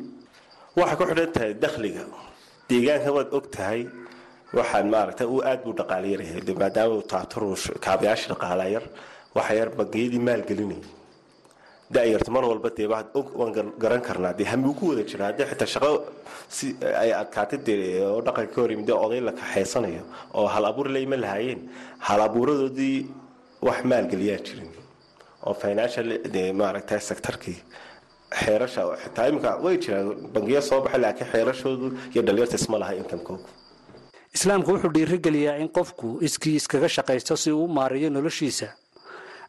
Waxay 0.79 0.97
ku 1.01 1.05
xidhan 1.11 1.31
tahay 1.37 1.53
dakhliga 1.65 2.03
deegaanka 2.69 3.11
waad 3.17 3.29
og 3.39 3.47
tahay 3.55 3.81
waxaan 4.57 4.87
maaragta 4.95 5.25
uu 5.33 5.41
aad 5.51 5.61
buu 5.65 5.75
dhaqaala 5.81 6.07
yaryahay 6.13 6.41
de 6.49 6.53
maadaama 6.63 6.95
uu 6.99 7.05
taabtaro 7.13 7.49
kaabayaasha 7.85 8.27
dhaqaala 8.33 8.65
yar 8.75 8.85
waxa 9.37 9.55
yar 9.61 9.69
bangiyadii 9.79 10.23
maalgelinayay 10.29 10.83
da-yarta 11.95 12.31
mar 12.35 12.45
walba 12.51 12.71
dee 12.77 12.87
waan 12.89 13.53
garan 13.83 14.01
karnaa. 14.09 14.33
Dee 14.39 14.47
hamuu 14.53 14.75
ku 14.79 14.85
wada 14.91 15.03
jira 15.11 15.25
haddii 15.29 15.47
xitaa 15.51 15.69
shaqo 15.75 15.91
si 16.57 16.67
ay 17.03 17.11
adkaatay 17.23 17.59
dee 17.67 18.01
oo 18.13 18.21
dhaqanka 18.27 18.53
ka 18.55 18.61
hor 18.63 18.71
yimid 18.73 18.91
oday 19.05 19.21
la 19.21 19.33
kaxaysanayo 19.41 20.03
oo 20.39 20.47
hal 20.55 20.65
abuur 20.71 20.89
la 20.95 20.99
ima 21.07 21.17
lahaayeen. 21.25 21.61
Hal 22.07 22.21
abuuradoodii 22.29 22.99
wax 23.67 23.79
maalgeliyaa 23.91 24.41
jirin. 24.47 24.71
Oo 25.47 25.55
financial 25.65 26.07
maaragtay 26.61 27.01
sectorkii 27.11 27.59
xeerasha 28.41 28.83
xitaa 29.03 29.27
iminka 29.31 29.51
way 29.65 29.75
jiraan 29.85 30.09
bangiyo 30.35 30.61
soo 30.69 30.81
baxay 30.85 31.01
laakiin 31.05 31.29
xeerashoodu 31.33 31.87
iyo 32.15 32.23
dhalinyarta 32.27 32.57
isma 32.61 32.77
laha 32.83 32.93
inkamkoogu 33.03 33.45
islaamku 34.37 34.69
wuxuu 34.75 34.93
dhiirigeliyaa 34.97 35.57
in 35.63 35.69
qofku 35.79 36.09
iskii 36.27 36.55
iskaga 36.61 36.89
shaqaysto 36.97 37.35
si 37.43 37.51
uu 37.53 37.65
u 37.65 37.69
maareeyo 37.79 38.09
noloshiisa. 38.17 38.69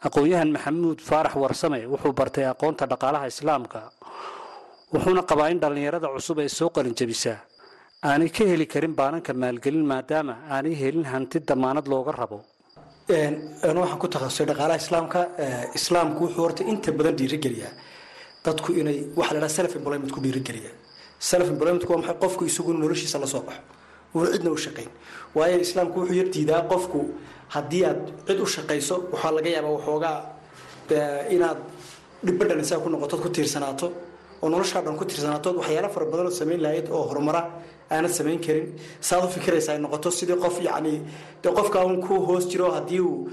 Aqoon-yahan 0.08 0.50
maxamuud 0.56 1.00
faarax 1.10 1.34
warsame 1.44 1.80
wuxuu 1.94 2.14
bartay 2.20 2.46
aqoonta 2.54 2.84
dhaqaalaha 2.92 3.26
islaamka 3.34 3.80
wuxuuna 4.94 5.22
qabaa 5.30 5.50
in 5.54 5.60
dhallinyarada 5.64 6.08
cusub 6.16 6.38
ee 6.44 6.50
soo 6.58 6.70
qalinjabisaa 6.78 7.38
aanay 8.10 8.30
ka 8.38 8.44
heli 8.52 8.66
karin 8.74 8.94
baananka 9.00 9.32
maalgelin 9.44 9.86
maadaama 9.92 10.34
aanay 10.56 10.74
helin 10.82 11.06
hanti 11.14 11.38
damaanad 11.50 11.86
looga 11.94 12.12
rabo. 12.22 12.40
Waxaan 13.10 14.00
ku 14.02 14.08
takhasusay 14.14 14.46
dhaqaalaha 14.52 14.78
islaamka. 14.84 15.20
Islaamku 15.80 16.20
wuxuu 16.26 16.42
horta 16.46 16.62
inta 16.72 16.90
badan 16.98 17.16
dhiirigeliyaa 17.20 17.72
dadku 18.46 18.70
inay 18.82 18.98
waxa 19.16 19.34
la 19.34 19.40
dhaha 19.44 19.50
self 19.58 19.76
employment 19.80 20.12
ku 20.16 20.20
dhiirigeliya 20.24 20.72
self 21.20 21.48
employment 21.54 21.84
waa 21.90 21.98
maxay? 21.98 22.16
Qofku 22.24 22.42
isagu 22.46 22.72
noloshiisa 22.74 23.18
la 23.20 23.28
soo 23.34 23.42
baxo. 23.48 23.62
Uuna 24.16 24.30
cidna 24.34 24.52
u 24.52 24.58
shaqayn 24.58 24.90
waayo 25.36 25.58
islaamku 25.66 25.98
wuxuu 26.02 26.16
yar 26.20 26.30
diidaa 26.36 26.62
qofku 26.72 27.00
haddii 27.56 27.84
aad 27.90 28.02
cid 28.28 28.40
u 28.40 28.46
shaqayso 28.56 28.96
waxaa 29.14 29.32
laga 29.38 29.50
yaabaa 29.56 29.74
waxoogaa 29.78 30.18
inaad 31.36 31.58
dhibadhan 32.26 32.60
isaga 32.64 32.82
ku 32.84 32.90
noqotood 32.94 33.22
ku 33.26 33.30
tiirsanaato 33.30 33.88
oo 34.44 34.50
noloshaa 34.50 34.82
dhan 34.86 34.96
ku 35.00 35.06
tiirsanaatood 35.06 35.56
waxyaala 35.62 35.90
fara 35.90 36.06
badan 36.12 36.26
oo 36.30 36.32
samayn 36.40 36.62
lahayd 36.66 36.88
oo 36.92 37.04
horumara 37.10 37.42
aanad 37.96 38.12
samayn 38.18 38.40
karin. 38.46 38.68
Saad 39.08 39.24
u 39.26 39.28
fikiraysa 39.36 39.70
ay 39.74 39.80
noqoto 39.86 40.10
sidii 40.20 40.38
qof 40.44 40.56
yacni 40.68 40.96
dee 41.44 41.52
qofka 41.58 41.80
un 41.90 41.98
ku 42.06 42.14
hoos 42.28 42.46
jiro 42.52 42.68
haddii 42.76 43.00
uu 43.10 43.30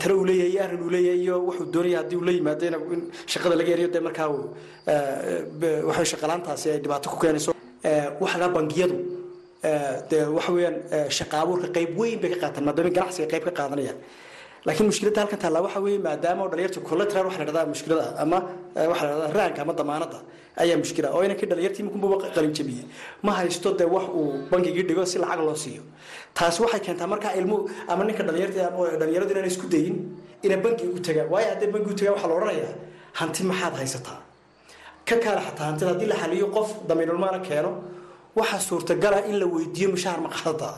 tale 0.00 0.14
uu 0.18 0.24
leeyahay 0.28 0.50
iyo 0.54 0.62
arrin 0.66 0.80
uu 0.86 0.90
leeyahay 0.94 1.20
iyo 1.24 1.34
wuxuu 1.46 1.66
doonaya 1.74 1.98
haddii 2.00 2.16
uu 2.20 2.24
la 2.28 2.32
yimaado 2.36 2.64
in 2.94 3.00
shaqada 3.32 3.54
laga 3.60 3.70
eriyo 3.76 3.88
dee 3.94 4.00
markaa 4.06 4.28
uu 4.34 4.44
waxay 5.88 6.06
shaqalaantaasi 6.12 6.66
ay 6.74 6.78
dhibaato 6.84 7.08
ku 7.12 7.16
keenayso. 7.22 7.52
Waxa 8.22 8.38
laga 8.42 8.52
bangiyadu 8.58 8.96
dee 10.10 10.24
waxa 10.36 10.50
weeyaan 10.56 10.76
shaqa 11.18 11.36
abuurka 11.42 11.68
qayb 11.76 11.90
weyn 12.00 12.18
bay 12.22 12.30
ka 12.34 12.38
qaataan 12.44 12.64
maadaama 12.68 12.90
ganacsiga 12.98 13.26
qayb 13.32 13.44
ka 13.48 13.52
qaadanayaan 13.58 13.98
laakiin 14.66 14.86
mushkiladda 14.90 15.20
halkan 15.22 15.38
taallaa 15.42 15.62
waxa 15.66 15.80
weeye 15.84 15.98
maadaama 16.06 16.42
dhalinyarta 16.50 16.80
collateral 16.88 17.24
waxa 17.28 17.38
la 17.40 17.44
dhahdaa 17.48 17.66
mushkilada 17.72 18.04
ama 18.22 18.38
waxa 18.90 19.04
la 19.06 19.12
dhahdaa 19.14 19.36
raanka 19.38 19.60
ama 19.64 19.72
damaanada 19.80 20.18
ayaa 20.62 20.76
mushkila. 20.82 21.08
Oo 21.14 21.22
inankii 21.26 21.46
dhalinyartii 21.50 21.82
iminkunba 21.82 22.16
qalin 22.36 22.52
jabiyey 22.58 22.84
ma 23.22 23.32
haysto 23.38 23.72
dee 23.78 23.84
wax 23.94 24.06
uu 24.18 24.32
bangigii 24.50 24.82
dhigo 24.88 25.04
si 25.06 25.18
lacag 25.18 25.40
loo 25.48 25.54
siiyo. 25.54 25.82
Taasi 26.34 26.62
waxay 26.62 26.80
keentaa 26.80 27.06
markaa 27.06 27.32
ilmu 27.40 27.56
ama 27.88 28.04
ninka 28.04 28.22
dhalinyaradu 28.22 29.30
inaan 29.34 29.46
isku 29.52 29.66
dayin 29.74 29.96
inay 30.42 30.58
bangiga 30.64 30.90
u 30.96 31.00
tagaan 31.06 31.28
waayo 31.32 31.48
haddii 31.52 31.70
bangiga 31.74 31.90
u 31.90 31.94
tagaan 31.98 32.14
waxaa 32.16 32.28
la 32.28 32.68
hanti 33.18 33.42
maxaad 33.50 33.74
haysataa? 33.80 34.20
Ka 35.08 35.16
kaale 35.24 35.40
xataa 35.46 35.66
hantida 35.70 35.90
haddii 35.92 36.06
la 36.12 36.16
xaliyo 36.22 36.46
qof 36.56 36.68
damiinulmaana 36.88 37.38
keeno 37.48 37.70
waxaa 38.36 38.60
suurtagala 38.68 39.18
in 39.30 39.36
la 39.40 39.46
weydiiyo 39.46 39.88
mushahar 39.94 40.20
maqaadada 40.26 40.70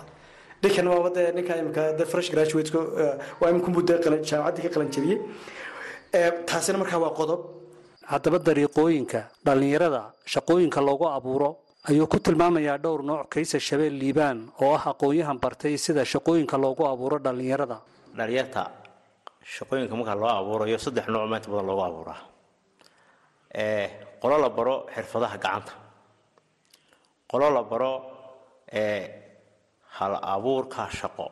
ninkan 0.62 0.86
waaba 0.88 1.10
dee 1.16 1.32
ninka 1.36 1.56
imika 1.62 1.82
de 1.98 2.04
fresh 2.04 2.30
graduate 2.30 2.70
waa 3.40 3.48
iminkunbuu 3.50 3.82
dee 3.88 3.98
jaamacaddii 4.30 4.62
ka 4.62 4.70
qalan 4.74 4.90
jabiyey 4.94 5.18
taasina 6.46 6.78
markaa 6.78 6.98
waa 7.04 7.12
qodob 7.20 7.40
haddaba 8.12 8.38
dariiqooyinka 8.48 9.20
dhallinyarada 9.46 10.02
shaqooyinka 10.32 10.80
loogu 10.88 11.06
abuuro 11.16 11.50
ayuu 11.88 12.06
ku 12.12 12.18
tilmaamayaa 12.18 12.78
dhowr 12.84 13.02
nooc 13.10 13.28
kaysa 13.32 13.58
shabeel 13.68 13.94
liibaan 14.02 14.38
oo 14.62 14.74
ah 14.74 14.82
aqoon-yahan 14.92 15.38
bartay 15.44 15.74
sida 15.78 16.02
shaqooyinka 16.04 16.56
loogu 16.64 16.82
abuuro 16.92 17.16
dhallinyarada. 17.24 17.76
Dhalinyarta 18.18 18.62
shaqooyinka 19.54 19.94
markaa 19.98 20.16
loo 20.22 20.30
abuurayo 20.40 20.78
saddex 20.84 21.06
nooc 21.14 21.24
maanta 21.30 21.48
badan 21.52 21.66
loogu 21.70 21.82
abuuraa 21.90 22.20
qolo 24.22 24.36
la 24.44 24.48
baro 24.50 24.74
xirfadaha 24.94 25.36
gacanta. 25.44 25.72
Qolo 27.30 27.46
la 27.56 27.62
baro 27.62 27.92
hal 29.98 30.12
abuurka 30.34 30.82
shaqo. 30.98 31.26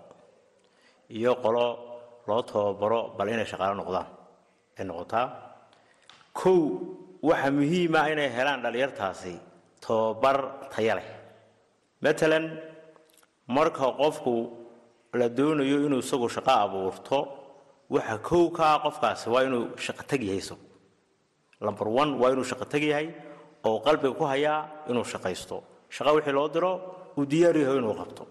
Iyo 1.11 1.33
qolo 1.43 1.65
loo 2.29 2.43
tababaro 2.43 3.01
bal 3.17 3.29
inay 3.29 3.47
shaqaalo 3.47 3.75
noqdaan. 3.81 4.07
Ay 4.79 4.85
noqotaa 4.89 5.27
kow 6.41 6.61
waxa 7.29 7.51
muhiima 7.59 8.01
inay 8.13 8.29
helaan 8.37 8.61
dhalinyartaasi 8.65 9.35
tababar 9.85 10.37
taya 10.73 10.95
leh. 10.99 11.09
Matalan 12.05 12.45
marka 13.57 13.87
qofku 14.01 14.35
la 15.21 15.27
doonayo 15.39 15.77
inuu 15.87 16.01
isagu 16.05 16.29
shaqo 16.37 16.53
abuurto 16.65 17.19
waxa 17.95 18.17
kow 18.29 18.45
ka 18.57 18.65
ah 18.75 18.79
qofkaasi 18.85 19.27
waa 19.35 19.43
inuu 19.49 19.65
shaqo 19.87 20.03
tag 20.11 20.23
yahay 20.29 20.41
isagu 20.45 20.65
number 21.67 21.89
one 22.01 22.11
waa 22.21 22.31
inuu 22.35 22.47
shaqo 22.51 22.65
tag 22.73 22.83
yahay 22.91 23.09
oo 23.67 23.79
qalbiga 23.87 24.15
ku 24.19 24.25
hayaa 24.33 24.61
inuu 24.91 25.05
shaqaysto. 25.13 25.57
Shaqo 25.97 26.11
wixii 26.17 26.35
loo 26.39 26.49
diro 26.55 26.73
uu 27.19 27.25
diyaar 27.33 27.57
yahay 27.63 27.79
inuu 27.83 27.95
qabto. 28.01 28.25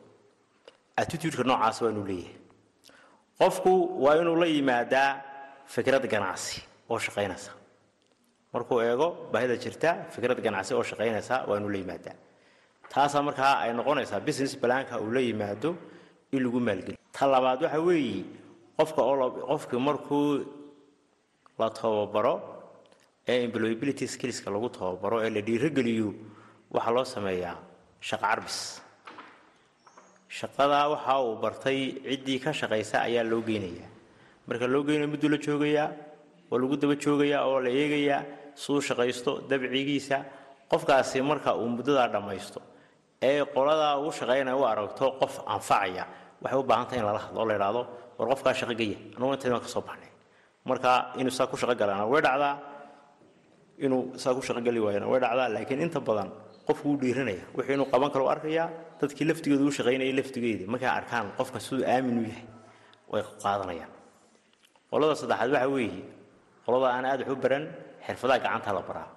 Attitudeka 1.02 1.44
noocaas 1.44 1.78
waa 1.84 1.92
inuu 1.94 2.06
leeyahay. 2.10 2.36
Qofku 3.40 3.72
waa 4.04 4.16
inuu 4.22 4.36
la 4.42 4.48
yimaadaa 4.56 5.10
fikrad 5.74 6.04
ganacsi 6.14 6.62
oo 6.90 7.00
shaqaynaysa 7.06 7.52
markuu 8.58 8.80
eego 8.90 9.08
baahida 9.34 9.56
jirta 9.64 9.90
fikrad 10.14 10.40
ganacsi 10.46 10.72
oo 10.78 10.84
shaqaynaysa 10.92 11.36
waa 11.48 11.58
inuu 11.60 11.72
la 11.76 11.80
yimaadaa. 11.84 12.16
Taasaa 12.94 13.22
markaa 13.30 13.54
ay 13.64 13.72
noqonaysaa 13.80 14.20
business 14.28 14.54
balaanka 14.62 15.00
uu 15.04 15.12
la 15.16 15.22
yimaado 15.30 15.70
in 16.34 16.40
lagu 16.46 16.60
maalgeliyo. 16.68 17.00
Ta 17.18 17.24
labaad 17.34 17.60
waxa 17.66 17.80
weeye 17.88 18.24
qofka 18.78 19.02
qofkii 19.52 19.82
markuu 19.90 20.26
la 21.60 21.68
tababaro 21.80 22.34
ee 23.32 23.38
employability 23.48 24.06
skillska 24.14 24.48
lagu 24.56 24.70
tababaro 24.78 25.18
ee 25.26 25.30
la 25.36 25.42
dhiirogeliyo 25.48 26.10
waxaa 26.76 26.94
loo 26.98 27.06
sameeyaa 27.16 27.56
shaqo 28.08 28.26
carbis. 28.26 28.58
Shaqadaa 30.38 30.86
waxa 30.94 31.14
uu 31.26 31.36
bartay 31.44 31.80
ciddii 32.10 32.40
ka 32.44 32.52
shaqaysa 32.60 32.98
ayaa 33.08 33.24
loo 33.32 33.42
geynayaa. 33.48 33.90
Marka 34.48 34.68
loo 34.74 34.84
geynayo 34.88 35.08
mudduu 35.14 35.30
la 35.34 35.38
joogayaa 35.46 35.90
waa 36.52 36.60
lagu 36.62 36.76
daba 36.82 36.96
joogayaa 37.04 37.42
oo 37.50 37.60
la 37.66 37.70
eegayaa 37.82 38.22
siduu 38.62 38.82
shaqaysto 38.90 39.32
dabcigiisa 39.50 40.18
qofkaasi 40.72 41.18
marka 41.30 41.50
uu 41.62 41.68
muddadaa 41.78 42.08
dhammaysto 42.14 42.60
ee 43.30 43.42
qoladaa 43.56 43.94
uu 44.04 44.12
shaqaynaya 44.20 44.56
u 44.62 44.64
aragto 44.72 45.06
qof 45.22 45.34
anfacaya 45.56 46.04
waxay 46.44 46.60
u 46.60 46.64
baahan 46.70 46.86
tahay 46.90 47.00
in 47.02 47.06
lala 47.10 47.20
hadlo 47.26 47.42
la 47.50 47.54
idhaahdo 47.60 47.82
war 48.18 48.28
qofkaa 48.32 48.54
shaqo 48.60 48.74
geya 48.82 48.98
anugu 49.18 49.32
intayd 49.36 49.52
baan 49.54 49.64
ka 49.66 49.70
soo 49.76 49.84
baxnay. 49.88 50.12
Marka 50.70 50.92
inuu 51.20 51.34
saa 51.38 51.48
ku 51.52 51.56
shaqo 51.62 51.74
galana 51.82 52.04
way 52.12 52.22
dhacdaa 52.28 52.54
inuu 53.86 54.02
saa 54.22 54.34
ku 54.38 54.42
shaqo 54.48 54.62
gali 54.68 54.80
waayana 54.86 55.08
way 55.12 55.20
dhacdaa 55.24 55.48
laakiin 55.56 55.82
inta 55.86 56.00
badan 56.08 56.30
qofku 56.68 56.86
wuu 56.90 56.98
dhiiranaya 57.02 57.44
wixii 57.58 57.74
inuu 57.78 57.88
qaban 57.94 58.10
karo 58.14 58.26
arkayaa 58.34 58.68
dadkii 59.02 59.26
laftigooda 59.30 59.64
u 59.70 59.72
shaqaynayay 59.78 60.14
laftigeedii 60.20 60.68
markay 60.74 60.90
arkaan 61.00 61.26
qofka 61.40 61.60
siduu 61.66 61.86
aamin 61.94 62.18
yahay 62.30 62.46
way 63.12 63.22
qaadanayaan. 63.44 63.92
Qolada 64.92 65.14
saddexaad 65.22 65.50
waxa 65.56 65.70
weeye 65.76 66.02
qolada 66.66 66.88
aan 66.96 67.06
aad 67.12 67.20
wax 67.24 67.32
u 67.34 67.36
baran 67.44 67.64
xirfadaha 68.08 68.40
gacanta 68.46 68.70
la 68.78 68.82
baraa. 68.90 69.08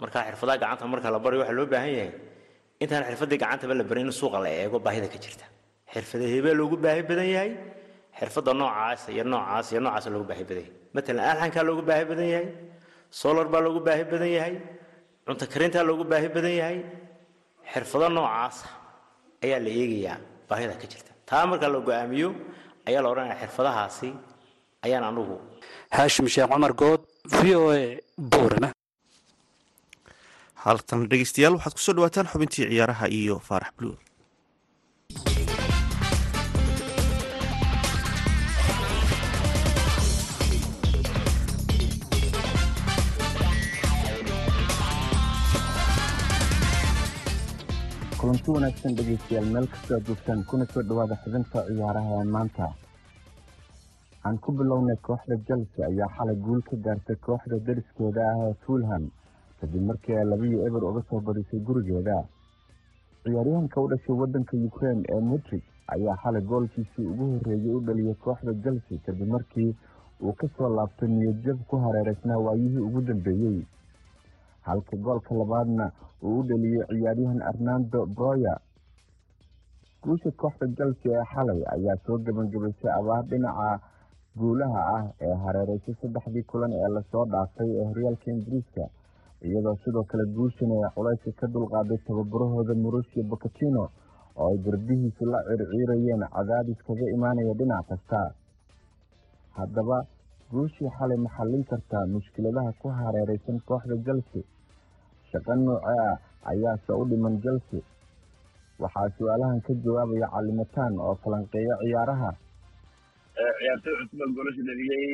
Marka 0.00 0.18
xirfadaha 0.28 0.56
gacanta 0.62 0.84
marka 0.92 1.08
la 1.14 1.18
barayo 1.24 1.40
waxaa 1.42 1.56
loo 1.58 1.66
baahan 1.72 1.92
yahay 1.98 2.10
intaan 2.82 3.02
xirfadii 3.08 3.38
gacantaba 3.42 3.74
la 3.80 3.84
barin 3.90 4.06
in 4.06 4.12
suuqa 4.20 4.38
la 4.44 4.50
eego 4.62 4.78
baahida 4.86 5.08
ka 5.14 5.18
jirta. 5.24 5.46
Xirfada 5.92 6.52
loogu 6.60 6.76
baahi 6.84 7.02
badan 7.08 7.28
yahay 7.34 7.50
xirfadda 8.18 8.52
noocaas 8.60 9.00
iyo 9.14 9.24
noocaas 9.32 9.66
iyo 9.72 9.80
noocaas 9.84 10.06
loogu 10.14 10.26
baahi 10.30 10.44
badan 10.48 10.62
yahay. 10.64 10.72
Matalan 10.94 11.24
alxankaa 11.32 11.64
loogu 11.68 11.82
baahi 11.88 12.04
badan 12.10 12.28
yahay 12.34 12.48
solar 13.20 13.46
baa 13.52 13.60
loogu 13.66 13.80
baahi 13.86 14.04
badan 14.12 14.30
yahay 14.38 14.54
cunto 15.26 15.44
karintaa 15.52 15.84
loogu 15.88 16.04
baahi 16.12 16.28
badan 16.36 16.54
yahay. 16.60 16.78
Xirfado 17.72 18.06
noocaasa 18.16 18.66
ayaa 19.44 19.58
la 19.64 19.70
eegayaa 19.80 20.16
baahida 20.48 20.74
ka 20.80 20.86
jirta. 20.92 21.10
Taa 21.28 21.44
marka 21.50 21.66
la 21.74 21.78
go'aamiyo 21.88 22.28
ayaa 22.88 23.00
la 23.04 23.08
odhanaya 23.12 23.36
xirfadahaasi 23.42 24.08
ayaan 24.84 25.04
anugu. 25.10 25.36
Haashim 25.96 26.26
sheekh 26.34 26.48
cumar 26.52 26.72
good 26.82 27.00
v 27.32 27.54
o 27.56 27.62
a 27.72 27.80
boorama 28.32 28.68
halkan 30.64 31.00
dhegeystayaal 31.10 31.56
waxaad 31.58 31.74
ku 31.76 31.82
soo 31.84 31.94
dhawaataan 31.96 32.30
xubintii 32.32 32.68
ciyaaraha 32.70 33.06
iyo 33.20 33.36
faarax 33.48 33.70
buluur 33.76 33.98
kulanti 48.20 48.48
wanaagsan 48.54 48.96
dhegeystayaal 48.98 49.48
meel 49.54 49.66
kastoo 49.72 49.96
aad 49.96 50.06
joogtaan 50.08 50.44
kuna 50.50 50.64
soo 50.72 50.82
dhowaada 50.88 51.16
xubinta 51.24 51.58
ciyaaraha 51.68 52.12
ee 52.20 52.26
maanta 52.34 52.64
aan 54.24 54.36
ku 54.42 54.52
bilownay 54.56 54.96
kooxda 55.06 55.36
chelsea 55.46 55.84
ayaa 55.90 56.08
xalay 56.16 56.36
guul 56.44 56.60
ka 56.68 56.76
gaartay 56.84 57.16
kooxda 57.26 57.56
dariskeeda 57.66 58.20
ah 58.32 58.38
ee 58.48 58.54
fulham 58.64 59.04
kadib 59.60 59.82
markii 59.88 60.16
ay 60.20 60.24
labiyo 60.32 60.58
eber 60.66 60.82
uga 60.90 61.02
soo 61.08 61.20
badisay 61.26 61.60
gurigeeda. 61.66 62.16
Ciyaaryahanka 63.24 63.80
u 63.84 63.88
dhashay 63.90 64.16
waddanka 64.20 64.54
ukraine 64.68 65.02
ee 65.14 65.20
mudrig 65.30 65.62
ayaa 65.94 66.16
xalay 66.22 66.42
goolkiisii 66.50 67.06
ugu 67.12 67.24
horreeyey 67.32 67.74
u 67.78 67.80
dhaliyay 67.86 68.14
kooxda 68.24 68.52
chelsea 68.64 68.98
kadib 69.06 69.28
markii 69.34 69.70
uu 70.24 70.32
ka 70.40 70.46
soo 70.56 70.68
laabtay 70.76 71.08
niyadjab 71.08 71.58
ku 71.68 71.76
hareereysnaa 71.84 72.38
waayihii 72.46 72.78
ugu 72.88 73.00
dambeeyey 73.08 73.58
halka 74.68 74.96
goolka 75.04 75.34
labaadna 75.40 75.86
uu 76.24 76.38
u 76.40 76.42
dheliyey 76.48 76.84
ciyaaryahan 76.90 77.40
arnando 77.50 78.06
broya. 78.16 78.54
Guusha 80.02 80.30
kooxda 80.40 80.66
chelsea 80.76 81.12
ee 81.20 81.24
xalay 81.34 81.60
ayaa 81.74 81.96
soo 82.06 82.18
gebangebaysay 82.24 82.92
abaar 82.98 83.24
dhinaca 83.30 83.80
guulaha 84.40 84.80
ah 84.96 85.04
ee 85.26 85.34
hareereysay 85.44 85.94
saddexdii 86.02 86.44
kulan 86.52 86.72
ee 86.80 86.88
la 86.94 87.00
soo 87.12 87.24
dhaafay 87.34 87.68
ee 87.80 87.84
horyaalka 87.90 88.26
ingiriiska 88.34 88.84
iyadoo 89.48 89.76
sidoo 89.84 90.04
kale 90.10 90.24
guushan 90.36 90.70
ay 90.76 90.82
culayska 90.96 91.30
ka 91.40 91.46
dulqaaday 91.54 91.98
tababarahooda 92.06 92.74
mauricio 92.84 93.22
bocatino 93.32 93.84
oo 94.40 94.46
ay 94.50 94.56
garbihiisu 94.66 95.24
la 95.32 95.38
circiirayeen 95.48 96.22
cadaadis 96.36 96.80
kaga 96.86 97.06
imaanaya 97.16 97.54
dhinac 97.60 97.86
kasta. 97.90 98.20
Haddaba 99.58 99.98
guushii 100.52 100.90
xalay 100.98 101.18
ma 101.24 101.30
xallin 101.36 101.64
kartaa 101.70 102.04
mushkiladaha 102.14 102.70
ku 102.82 102.88
hareereysan 102.98 103.58
kooxda 103.68 103.94
chelsea? 104.06 104.42
Shaqo 105.30 105.54
nooce 105.54 105.94
ah 106.08 106.16
ayaase 106.50 106.92
u 107.00 107.04
dhiman 107.10 107.36
chelsea. 107.44 107.82
Waxaa 108.82 109.08
su'aalahan 109.18 109.60
ka 109.66 109.72
jawaabaya 109.84 110.26
calimataan 110.34 110.92
oo 111.06 111.14
falanqeeya 111.22 111.74
ciyaaraha 111.82 112.30
ciyaartoy 113.34 113.94
cusba 114.00 114.24
golasha 114.36 114.62
dhaliyey 114.68 115.06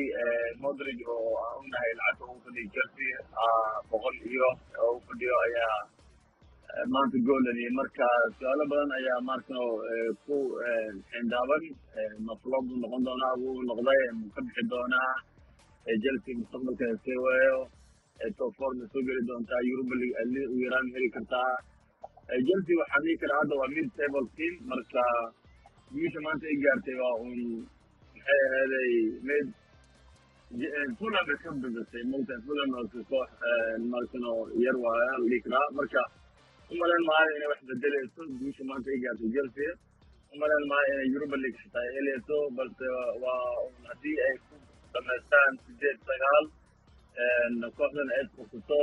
modrig 0.63 0.99
oo 1.13 1.31
aan 1.45 1.57
u 1.61 1.63
nahay 1.73 1.91
lacagta 1.99 2.23
ugu 2.31 2.39
fadhiya 2.45 2.69
chelsea 2.75 3.17
boqol 3.91 4.15
iyo 4.29 4.49
u 4.95 4.99
fadhiyo 5.07 5.35
ayaa 5.45 5.77
maanta 6.93 7.17
gool 7.27 7.41
dhaliyey 7.47 7.71
marka 7.79 8.07
su'aalo 8.37 8.63
badan 8.71 8.91
ayaa 8.99 9.19
maarta 9.29 9.57
ku 10.25 10.37
xindaaban 11.11 11.63
mafloob 12.29 12.63
buu 12.69 12.77
noqon 12.83 13.01
doonaa 13.07 13.33
wuu 13.41 13.57
noqday 13.71 14.01
mu 14.19 14.25
ka 14.35 14.39
bixi 14.45 14.63
doonaa 14.73 15.11
chelsea 16.03 16.37
mustaqbalkeeda 16.41 16.95
see 17.05 17.17
waayo 17.25 17.57
top 18.37 18.51
four 18.57 18.71
ma 18.79 18.85
soo 18.93 19.01
geli 19.09 19.21
doontaa 19.31 19.61
europa 19.71 19.93
league 20.01 20.45
u 20.53 20.57
yaraan 20.65 20.85
heli 20.95 21.09
kartaa 21.17 21.51
chelsea 22.47 22.79
waxaan 22.81 23.01
dhihi 23.05 23.17
karaa 23.23 23.39
hadda 23.41 23.53
waa 23.61 23.71
mid 23.75 23.87
table 23.97 24.27
team 24.37 24.53
marka 24.73 25.03
guusha 25.95 26.19
maanta 26.27 26.45
ay 26.53 26.57
gaartay 26.67 26.95
waa 27.03 27.13
un 27.25 27.33
maxay 28.27 28.41
aheeday 28.47 28.91
mid 29.27 29.47
fulham 30.99 31.23
bay 31.27 31.37
ka 31.43 31.49
badasay 31.63 32.03
mogta 32.13 32.33
fulham 32.47 32.69
oo 32.79 32.85
koox 33.11 33.29
markan 33.93 34.23
oo 34.31 34.43
yar 34.65 34.77
waaya 34.85 35.05
la 35.21 35.25
dhihi 35.31 35.41
karaa 35.45 35.67
marka 35.79 36.01
umalayn 36.73 37.03
maayo 37.09 37.31
inay 37.37 37.49
wax 37.51 37.61
bedeleyso 37.69 38.21
guusha 38.41 38.63
maanta 38.69 38.87
ay 38.95 38.99
gaartay 39.05 39.29
chelsea 39.35 39.71
umalayn 40.35 40.65
maayo 40.71 40.91
inay 40.95 41.07
europa 41.15 41.37
league 41.43 41.59
xitaa 41.63 41.83
ay 41.87 41.91
heleyso 41.97 42.35
balse 42.59 42.85
waa 43.23 43.39
haddii 43.89 44.17
ay 44.27 44.35
ku 44.47 44.55
dhamaystaan 44.95 45.53
sideed 45.65 45.97
sagaal 46.11 46.45
kooxdan 47.79 48.09
ay 48.17 48.23
fursato 48.35 48.79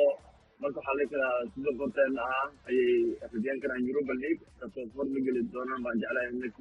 marka 0.62 0.78
waxaa 0.80 0.96
dhihi 0.98 1.10
karaa 1.14 1.36
sidoo 1.54 1.74
korteena 1.82 2.24
ah 2.38 2.46
ayay 2.70 2.92
rajeyn 3.32 3.58
karaan 3.64 3.82
europa 3.92 4.14
league 4.24 4.44
ka 4.60 4.66
soo 4.74 4.86
for 4.96 5.06
ma 5.14 5.18
geli 5.28 5.40
doonaan 5.56 5.80
baan 5.86 5.96
jeclahay 6.04 6.28
next 6.42 6.60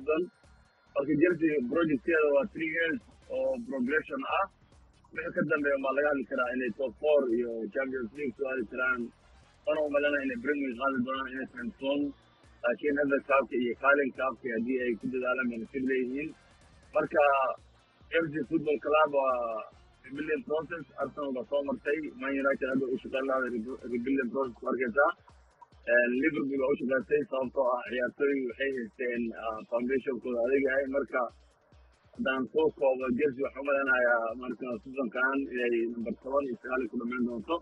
season 1.05 1.05
marka 1.05 1.13
chelsea 1.21 1.55
projectkeeda 1.71 2.27
waa 2.35 2.45
three 2.53 2.71
years 2.77 2.99
oo 3.37 3.51
progression 3.69 4.21
ah 4.37 4.45
wixii 5.15 5.33
ka 5.35 5.41
dambeeya 5.51 5.77
baa 5.85 5.93
laga 5.97 6.09
hadli 6.11 6.25
karaa 6.31 6.49
inay 6.55 6.71
top 6.79 6.93
four 7.01 7.19
iyo 7.37 7.51
champions 7.75 8.09
league 8.19 8.35
soo 8.37 8.47
aadi 8.51 8.65
karaan 8.71 9.01
wana 9.67 9.79
umalana 9.89 10.17
inay 10.25 10.39
premier 10.45 10.73
qaadi 10.81 10.97
doonaan 11.07 11.31
inay 11.35 11.47
sanson 11.55 12.01
laakiin 12.65 12.97
hadda 13.01 13.17
kaabka 13.29 13.55
iyo 13.63 13.73
kaalin 13.83 14.11
kaabka 14.19 14.47
haddii 14.55 14.79
ay 14.85 14.91
ku 15.01 15.05
dadaalaan 15.15 15.47
nasib 15.63 15.83
leeyihiin 15.91 16.29
marka 16.97 17.23
chelsea 18.11 18.43
football 18.51 18.79
club 18.87 19.11
waa 19.21 19.37
rebuilding 20.07 20.43
process 20.49 20.85
arsenal 21.03 21.31
baa 21.37 21.45
soo 21.53 21.61
martay 21.69 21.99
man 22.23 22.31
united 22.43 22.67
hadda 22.73 22.85
u 22.93 22.97
lahada 23.29 23.47
rebuilding 23.95 24.29
process 24.35 24.55
ku 24.61 24.69
arkaysaa 24.73 25.11
liverpool 26.21 26.59
waa 26.61 26.71
u 26.73 26.77
shaqeysay 26.79 27.21
sababtoo 27.31 27.67
ah 27.75 27.81
ciyaartooy 27.89 28.35
waxay 28.49 28.71
haysteen 28.77 29.21
foundationkooda 29.71 30.39
adag 30.45 30.63
yahay 30.67 30.85
marka 30.95 31.21
haddaan 32.15 32.43
soo 32.53 32.67
koobo 32.79 33.05
chelsea 33.19 33.43
waxaa 33.47 33.61
umaleynayaa 33.63 34.25
marka 34.43 34.65
seasonkan 34.83 35.37
inay 35.53 35.75
number 35.93 36.13
toban 36.23 36.43
iyo 36.47 36.55
sagaal 36.63 36.83
ku 36.91 36.95
dhamayn 37.01 37.23
doonto 37.29 37.55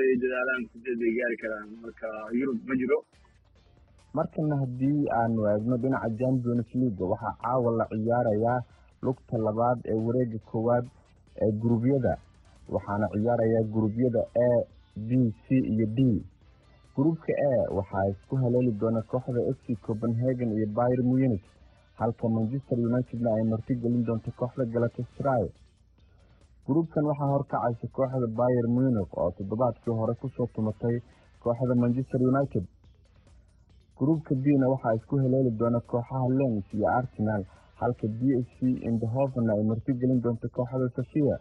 ay 0.00 0.08
dadaalaan 0.22 0.62
sideed 0.72 0.98
bay 1.02 1.12
gaari 1.18 1.36
karaan 1.42 1.68
marka 1.84 2.08
yurub 2.38 2.58
ma 2.68 2.74
jiro. 2.82 2.98
Markana 4.18 4.56
haddii 4.62 5.00
aanu 5.20 5.40
eegno 5.52 5.76
dhinaca 5.82 6.08
champions 6.20 6.68
league 6.80 7.04
waxaa 7.12 7.34
caawa 7.42 7.70
la 7.80 7.84
ciyaarayaa 7.92 8.58
lugta 9.06 9.36
labaad 9.46 9.78
ee 9.92 9.98
wareega 10.06 10.38
koowaad 10.52 10.86
ee 11.44 11.50
gurubyada 11.62 12.12
waxaana 12.74 13.06
ciyaarayaa 13.14 13.64
gurubyada 13.74 14.22
a 14.46 14.50
b 15.08 15.10
c 15.44 15.46
iyo 15.74 15.86
d 15.96 16.00
gruubka 16.96 17.32
a 17.50 17.52
waxaa 17.78 18.06
isku 18.12 18.34
haleeli 18.42 18.72
doona 18.80 19.00
kooxda 19.12 19.40
f 19.56 19.58
c 19.64 19.76
copenhagen 19.86 20.50
iyo 20.56 20.66
byr 20.78 21.00
munich 21.10 21.44
halka 22.00 22.28
manchester 22.36 22.78
unitedna 22.88 23.30
ay 23.36 23.44
martigelin 23.52 24.04
doonto 24.08 24.30
kooxda 24.40 24.64
galatastray 24.74 25.44
gruubkan 26.66 27.04
waxaa 27.10 27.30
horkacaysa 27.34 27.86
kooxda 27.96 28.26
byr 28.40 28.64
munich 28.76 29.10
oo 29.20 29.30
toddobaadkii 29.36 29.94
hore 30.00 30.14
ku 30.20 30.26
soo 30.36 30.46
tumatay 30.54 30.96
kooxda 31.42 31.74
manchester 31.82 32.20
united. 32.32 32.64
Gruubka 33.98 34.32
b 34.42 34.44
na 34.60 34.66
waxaa 34.72 34.94
isku 34.98 35.14
haleeli 35.22 35.50
doona 35.60 35.80
kooxaha 35.90 36.28
lens 36.38 36.66
iyo 36.76 36.86
arsenal 36.98 37.42
halka 37.80 38.06
b 38.18 38.20
s 38.44 38.48
c 38.56 38.58
indhovenna 38.88 39.52
ay 39.56 39.62
martigelin 39.70 40.20
doonto 40.24 40.46
kooxda 40.56 40.86
sofia. 40.96 41.36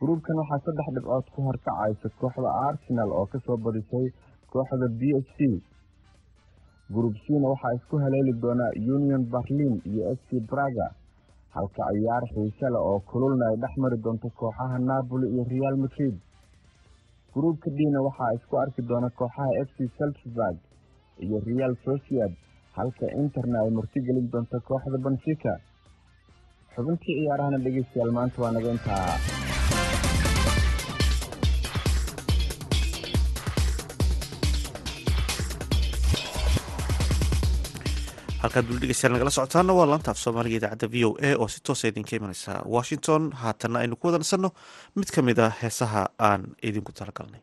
Gruubkan 0.00 0.36
waxaa 0.40 0.60
saddex 0.66 0.86
dhibcood 0.94 1.26
ku 1.34 1.38
horkacaysa 1.48 2.08
kooxda 2.20 2.50
arsenal 2.68 3.10
oo 3.18 3.26
ka 3.32 3.38
soo 3.46 3.56
badisay 3.64 4.06
kooxda 4.56 4.86
b 4.98 5.00
s 5.24 5.26
c 5.36 5.38
gruub 6.94 7.14
c 7.22 7.26
waxaa 7.52 7.72
isku 7.78 7.94
haleeli 8.04 8.32
doona 8.42 8.66
union 8.96 9.22
berlin 9.32 9.74
iyo 9.90 10.02
f 10.18 10.20
c 10.28 10.30
braga 10.50 10.86
halka 11.56 11.82
ciyaar 11.92 12.24
xiise 12.32 12.66
leh 12.74 12.82
oo 12.90 12.98
kululna 13.10 13.44
ay 13.50 13.56
dhex 13.62 13.74
mari 13.82 13.96
doonto 14.04 14.28
kooxaha 14.38 14.76
napoli 14.88 15.26
iyo 15.34 15.42
real 15.52 15.76
madrid. 15.84 16.14
Gruubka 17.34 17.68
d 17.76 17.78
na 17.94 17.98
waxaa 18.06 18.34
isku 18.38 18.54
arki 18.62 18.80
doona 18.88 19.08
kooxaha 19.18 19.50
f 19.66 19.68
c 19.76 19.78
salzburg 19.98 20.56
iyo 21.24 21.38
real 21.48 21.72
sociad 21.86 22.32
halka 22.76 23.06
interna 23.22 23.58
ay 23.64 23.70
martigelin 23.78 24.26
doonto 24.32 24.56
kooxda 24.68 24.98
benfica. 25.06 25.52
Xubintii 26.74 27.14
ciyaarahana 27.18 27.58
dhegeystayaal 27.64 28.12
maanta 28.18 28.42
waa 28.42 28.52
naga 28.56 28.68
halkaad 38.46 38.66
wuli 38.70 38.80
dhegeystayaal 38.82 39.14
nagala 39.16 39.30
socotaana 39.36 39.72
waa 39.78 39.86
laanta 39.92 40.10
af 40.14 40.18
soomaaliga 40.24 40.56
idaacadda 40.60 40.86
v 40.94 41.04
o 41.08 41.10
a 41.28 41.30
oo 41.42 41.48
si 41.54 41.58
toosa 41.66 41.88
idinka 41.90 42.16
imaneysa 42.18 42.52
washington. 42.76 43.22
Haatanna 43.42 43.78
aynu 43.82 43.96
ku 44.00 44.06
wada 44.08 44.18
nasanno 44.22 44.50
mid 44.98 45.08
ka 45.14 45.20
mid 45.28 45.38
a 45.38 45.48
heesaha 45.62 46.02
aan 46.28 46.42
idinku 46.68 46.92
talagalnay 46.98 47.40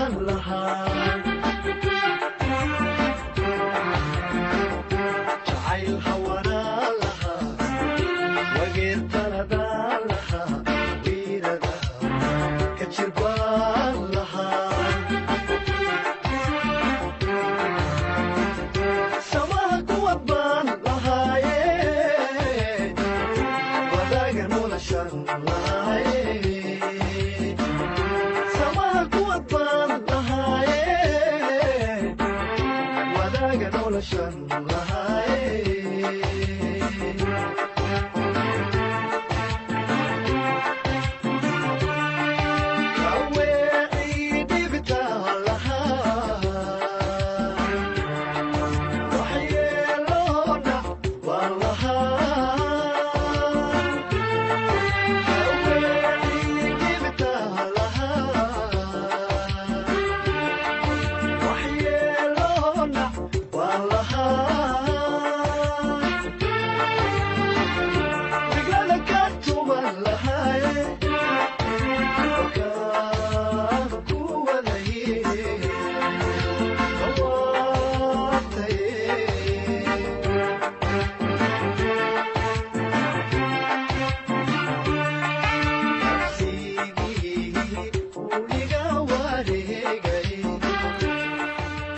jeclaan 0.00 0.26
lahaa 0.26 1.19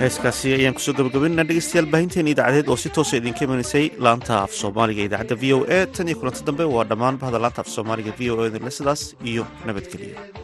heeskaasi 0.03 0.55
ayaan 0.59 0.75
ku 0.77 0.83
soo 0.85 0.95
gabagabana 0.99 1.45
dhegeystayaal 1.49 1.89
baahinteena 1.93 2.33
idaacadeed 2.35 2.71
oo 2.73 2.79
si 2.83 2.91
toosa 2.97 3.15
ah 3.17 3.21
idinka 3.21 3.47
imanaysay 3.47 3.85
laanta 4.07 4.35
af 4.45 4.53
soomaaliga. 4.61 5.07
Idaacadda 5.09 5.41
v 5.43 5.55
o 5.57 5.59
a 5.79 5.81
tan 5.95 6.11
iyo 6.11 6.19
kulanta 6.21 6.47
dambe 6.49 6.65
waa 6.75 6.89
dhammaan 6.91 7.21
bahda 7.23 7.43
laanta 7.45 7.63
af 7.63 7.71
soomaaliga. 7.77 8.19
V 8.19 8.31
o 8.35 8.47
e 8.47 8.71
sidaas 8.79 9.03
iyo 9.33 9.45
nabadgeliyo 9.67 10.42